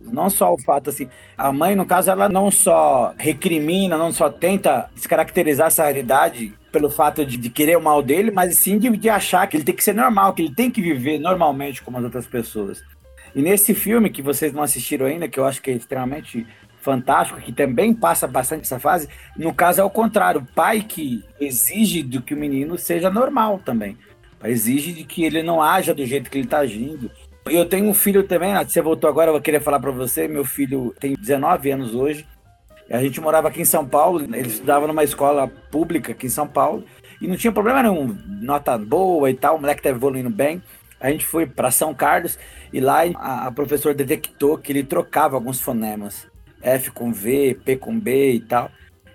[0.00, 4.30] Não só o fato assim, a mãe, no caso, ela não só recrimina, não só
[4.30, 8.88] tenta descaracterizar essa realidade pelo fato de, de querer o mal dele, mas sim de,
[8.96, 11.98] de achar que ele tem que ser normal, que ele tem que viver normalmente como
[11.98, 12.82] as outras pessoas.
[13.34, 16.46] E nesse filme que vocês não assistiram ainda, que eu acho que é extremamente
[16.82, 21.24] fantástico, que também passa bastante essa fase, no caso é o contrário, o pai que
[21.40, 23.96] exige do que o menino seja normal também.
[24.44, 27.08] Exige de que ele não haja do jeito que ele está agindo.
[27.46, 30.92] Eu tenho um filho também, você voltou agora, eu queria falar para você, meu filho
[30.98, 32.26] tem 19 anos hoje,
[32.90, 36.46] a gente morava aqui em São Paulo, ele estudava numa escola pública aqui em São
[36.46, 36.84] Paulo,
[37.20, 40.60] e não tinha problema nenhum, nota boa e tal, o moleque estava evoluindo bem.
[41.00, 42.38] A gente foi para São Carlos
[42.72, 46.31] e lá a, a professora detectou que ele trocava alguns fonemas.
[46.62, 48.70] F com V, P com B e tal.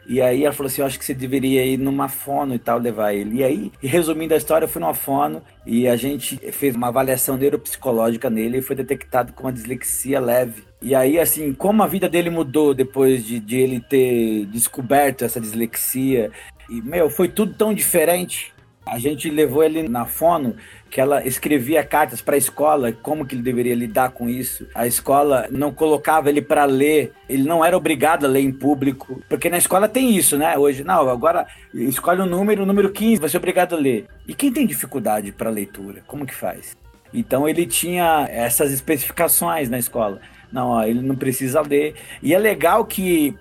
[0.07, 2.79] E aí ela falou assim: Eu acho que você deveria ir numa fono e tal,
[2.79, 3.39] levar ele.
[3.39, 7.35] E aí, resumindo a história, eu fui numa fono e a gente fez uma avaliação
[7.35, 10.63] neuropsicológica nele e foi detectado com uma dislexia leve.
[10.81, 15.41] E aí, assim, como a vida dele mudou depois de, de ele ter descoberto essa
[15.41, 16.31] dislexia.
[16.69, 18.53] E, meu, foi tudo tão diferente.
[18.89, 20.55] A gente levou ele na fono
[20.89, 24.67] que ela escrevia cartas para a escola, como que ele deveria lidar com isso.
[24.73, 29.21] A escola não colocava ele para ler, ele não era obrigado a ler em público,
[29.27, 30.57] porque na escola tem isso, né?
[30.57, 34.05] Hoje, não, agora escolhe um número, o número 15, vai ser obrigado a ler.
[34.27, 36.75] E quem tem dificuldade para leitura, como que faz?
[37.13, 40.19] Então ele tinha essas especificações na escola.
[40.51, 41.95] Não, ó, ele não precisa ler.
[42.21, 43.35] E é legal que,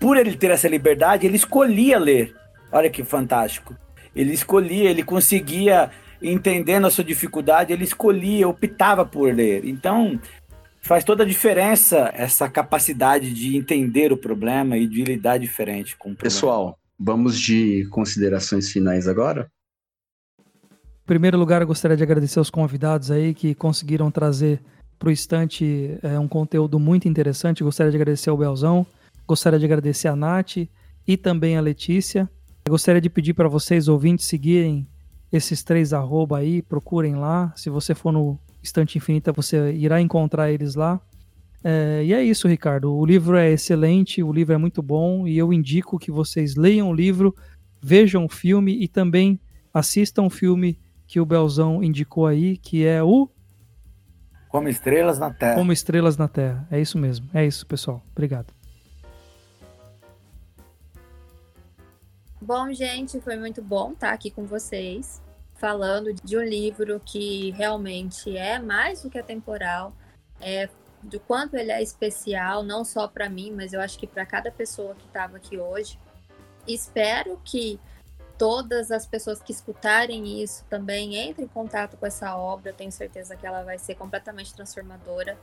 [0.00, 2.34] por ele ter essa liberdade, ele escolhia ler.
[2.72, 3.74] Olha que fantástico.
[4.14, 5.90] Ele escolhia, ele conseguia
[6.22, 9.64] entendendo a sua dificuldade, ele escolhia, optava por ler.
[9.64, 10.20] Então,
[10.80, 16.10] faz toda a diferença essa capacidade de entender o problema e de lidar diferente com
[16.10, 16.22] o problema.
[16.22, 19.50] Pessoal, vamos de considerações finais agora?
[20.38, 24.60] Em primeiro lugar, eu gostaria de agradecer aos convidados aí que conseguiram trazer
[24.98, 27.64] para o estante é, um conteúdo muito interessante.
[27.64, 28.86] Gostaria de agradecer ao Belzão,
[29.26, 30.58] gostaria de agradecer a Nath
[31.08, 32.30] e também a Letícia.
[32.70, 34.86] Eu gostaria de pedir para vocês, ouvintes, seguirem
[35.32, 37.52] esses três arroba aí, procurem lá.
[37.56, 41.00] Se você for no Estante Infinita, você irá encontrar eles lá.
[41.64, 42.94] É, e é isso, Ricardo.
[42.94, 46.88] O livro é excelente, o livro é muito bom e eu indico que vocês leiam
[46.88, 47.34] o livro,
[47.82, 49.40] vejam o filme e também
[49.74, 53.28] assistam o filme que o Belzão indicou aí, que é o
[54.48, 55.56] Como Estrelas na Terra.
[55.56, 56.68] Como Estrelas na Terra.
[56.70, 57.28] É isso mesmo.
[57.34, 58.00] É isso, pessoal.
[58.12, 58.59] Obrigado.
[62.42, 65.20] Bom, gente, foi muito bom estar aqui com vocês,
[65.56, 69.92] falando de um livro que realmente é mais do que atemporal,
[70.40, 70.66] é
[71.02, 74.50] do quanto ele é especial, não só para mim, mas eu acho que para cada
[74.50, 75.98] pessoa que estava aqui hoje.
[76.66, 77.78] Espero que
[78.38, 82.70] todas as pessoas que escutarem isso também entrem em contato com essa obra.
[82.70, 85.38] Eu tenho certeza que ela vai ser completamente transformadora.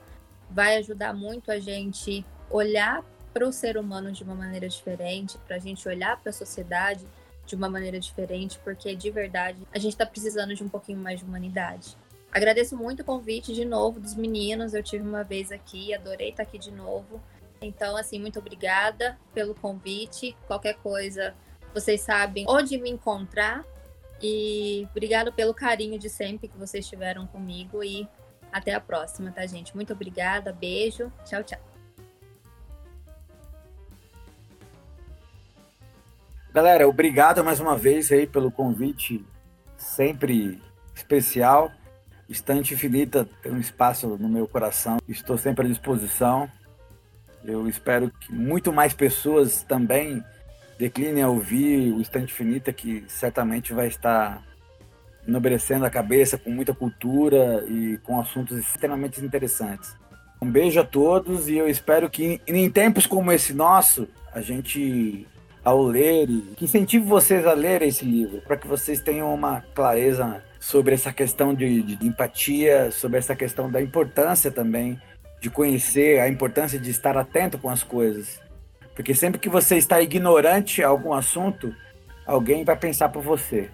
[0.50, 3.04] Vai ajudar muito a gente olhar
[3.38, 7.06] para o ser humano de uma maneira diferente, para a gente olhar para a sociedade
[7.46, 11.20] de uma maneira diferente, porque de verdade a gente está precisando de um pouquinho mais
[11.20, 11.96] de humanidade.
[12.32, 14.74] Agradeço muito o convite de novo dos meninos.
[14.74, 17.22] Eu tive uma vez aqui, adorei estar aqui de novo.
[17.62, 20.36] Então, assim, muito obrigada pelo convite.
[20.48, 21.32] Qualquer coisa,
[21.72, 23.64] vocês sabem onde me encontrar.
[24.20, 27.84] E obrigado pelo carinho de sempre que vocês tiveram comigo.
[27.84, 28.06] E
[28.50, 29.76] até a próxima, tá, gente?
[29.76, 30.52] Muito obrigada.
[30.52, 31.12] Beijo.
[31.24, 31.67] Tchau, tchau.
[36.52, 39.22] Galera, obrigado mais uma vez aí pelo convite
[39.76, 40.58] sempre
[40.94, 41.70] especial.
[42.26, 44.96] Estante Infinita tem um espaço no meu coração.
[45.06, 46.50] Estou sempre à disposição.
[47.44, 50.24] Eu espero que muito mais pessoas também
[50.78, 54.42] declinem a ouvir o Estante Infinita, que certamente vai estar
[55.26, 59.94] enobrecendo a cabeça com muita cultura e com assuntos extremamente interessantes.
[60.40, 65.26] Um beijo a todos e eu espero que em tempos como esse nosso, a gente
[65.68, 69.60] ao ler e que incentive vocês a ler esse livro, para que vocês tenham uma
[69.74, 75.00] clareza sobre essa questão de, de, empatia, sobre essa questão da importância também
[75.40, 78.40] de conhecer, a importância de estar atento com as coisas.
[78.94, 81.72] Porque sempre que você está ignorante a algum assunto,
[82.26, 83.70] alguém vai pensar por você.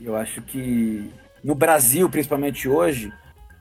[0.00, 1.10] Eu acho que
[1.42, 3.12] no Brasil, principalmente hoje,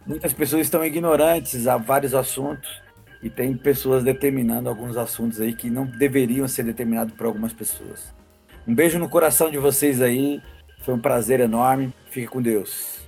[0.06, 2.82] muitas pessoas estão ignorantes a vários assuntos
[3.22, 8.14] e tem pessoas determinando alguns assuntos aí que não deveriam ser determinados por algumas pessoas.
[8.68, 10.42] Um beijo no coração de vocês aí.
[10.82, 11.94] Foi um prazer enorme.
[12.10, 13.00] Fique com Deus.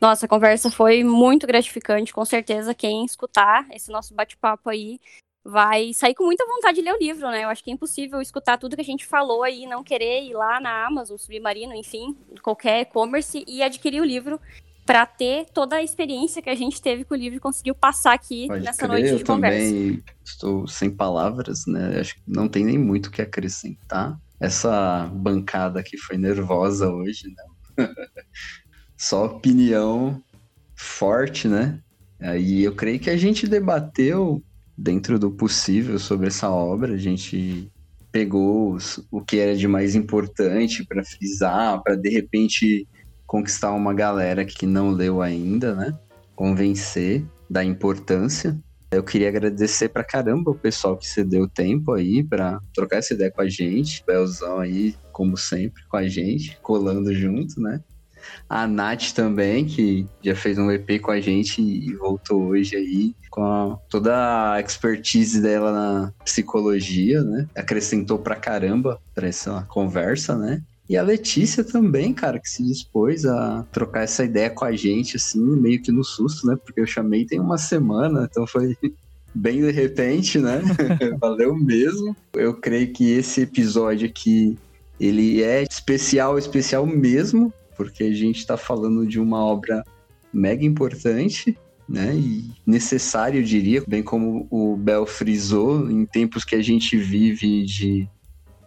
[0.00, 2.12] Nossa, a conversa foi muito gratificante.
[2.12, 4.98] Com certeza, quem escutar esse nosso bate-papo aí
[5.44, 7.44] vai sair com muita vontade de ler o livro, né?
[7.44, 10.34] Eu acho que é impossível escutar tudo que a gente falou aí, não querer ir
[10.34, 14.40] lá na Amazon, Submarino, enfim, qualquer e-commerce e adquirir o livro
[14.84, 18.12] para ter toda a experiência que a gente teve com o livro e conseguiu passar
[18.12, 19.68] aqui Pode nessa crer, noite de eu conversa.
[19.68, 22.00] também estou sem palavras, né?
[22.00, 24.18] Acho que não tem nem muito o que acrescentar.
[24.40, 27.86] Essa bancada aqui foi nervosa hoje, né?
[28.96, 30.22] Só opinião
[30.74, 31.80] forte, né?
[32.18, 34.42] Aí eu creio que a gente debateu
[34.76, 37.70] dentro do possível sobre essa obra, a gente
[38.10, 38.76] pegou
[39.10, 42.88] o que era de mais importante para frisar, para de repente
[43.30, 45.96] conquistar uma galera que não leu ainda, né?
[46.34, 48.58] Convencer da importância.
[48.90, 53.30] Eu queria agradecer pra caramba o pessoal que cedeu tempo aí para trocar essa ideia
[53.30, 54.02] com a gente.
[54.04, 57.80] Belzão aí, como sempre, com a gente, colando junto, né?
[58.48, 63.14] A Nath também, que já fez um EP com a gente e voltou hoje aí
[63.30, 67.46] com a, toda a expertise dela na psicologia, né?
[67.54, 70.60] Acrescentou pra caramba pra essa conversa, né?
[70.90, 75.16] E a Letícia também, cara, que se dispôs a trocar essa ideia com a gente,
[75.16, 76.56] assim, meio que no susto, né?
[76.56, 78.76] Porque eu chamei tem uma semana, então foi
[79.32, 80.60] bem de repente, né?
[81.20, 82.16] Valeu mesmo.
[82.32, 84.58] Eu creio que esse episódio aqui,
[84.98, 89.84] ele é especial, especial mesmo, porque a gente tá falando de uma obra
[90.32, 91.56] mega importante,
[91.88, 92.16] né?
[92.16, 97.64] E necessário, eu diria, bem como o Bel frisou, em tempos que a gente vive
[97.64, 98.08] de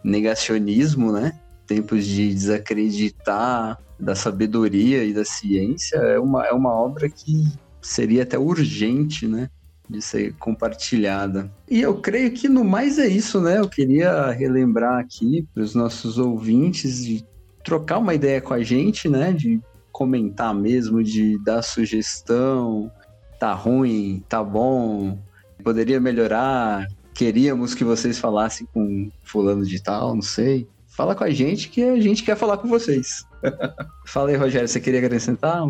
[0.02, 1.38] negacionismo, né?
[1.66, 7.46] Tempos de desacreditar da sabedoria e da ciência, é uma, é uma obra que
[7.80, 9.50] seria até urgente, né?
[9.88, 11.50] De ser compartilhada.
[11.70, 13.58] E eu creio que no mais é isso, né?
[13.58, 17.24] Eu queria relembrar aqui para os nossos ouvintes de
[17.62, 19.32] trocar uma ideia com a gente, né?
[19.32, 19.60] De
[19.92, 22.90] comentar mesmo, de dar sugestão,
[23.38, 25.18] tá ruim, tá bom,
[25.62, 31.30] poderia melhorar, queríamos que vocês falassem com fulano de tal, não sei fala com a
[31.30, 33.24] gente que a gente quer falar com vocês.
[34.06, 35.62] fala aí, Rogério, você queria acrescentar?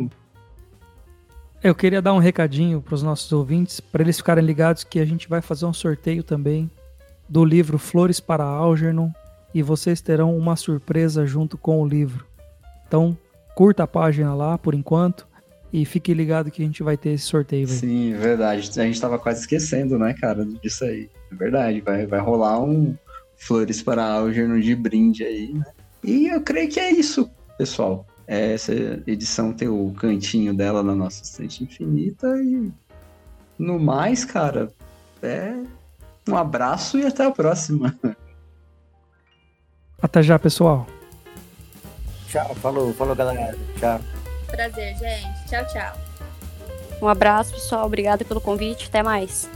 [1.62, 5.04] Eu queria dar um recadinho para os nossos ouvintes, para eles ficarem ligados que a
[5.04, 6.70] gente vai fazer um sorteio também
[7.26, 9.10] do livro Flores para Algernon
[9.54, 12.26] e vocês terão uma surpresa junto com o livro.
[12.86, 13.16] Então,
[13.54, 15.26] curta a página lá por enquanto
[15.72, 17.66] e fique ligado que a gente vai ter esse sorteio.
[17.66, 17.80] Véio.
[17.80, 18.68] Sim, verdade.
[18.78, 21.08] A gente estava quase esquecendo, né, cara, disso aí.
[21.32, 22.94] É verdade, vai, vai rolar um,
[23.44, 25.64] flores para Algernon de brinde aí, né?
[26.02, 28.06] E eu creio que é isso, pessoal.
[28.26, 28.72] Essa
[29.06, 32.72] edição tem o cantinho dela na nossa estante infinita e
[33.58, 34.72] no mais, cara,
[35.22, 35.54] é
[36.28, 37.94] um abraço e até a próxima.
[40.02, 40.86] Até já, pessoal.
[42.28, 43.56] Tchau, falou, falou galera.
[43.78, 43.98] Tchau.
[44.48, 45.48] Prazer, gente.
[45.48, 45.96] Tchau, tchau.
[47.00, 47.86] Um abraço, pessoal.
[47.86, 48.88] Obrigada pelo convite.
[48.88, 49.48] Até mais.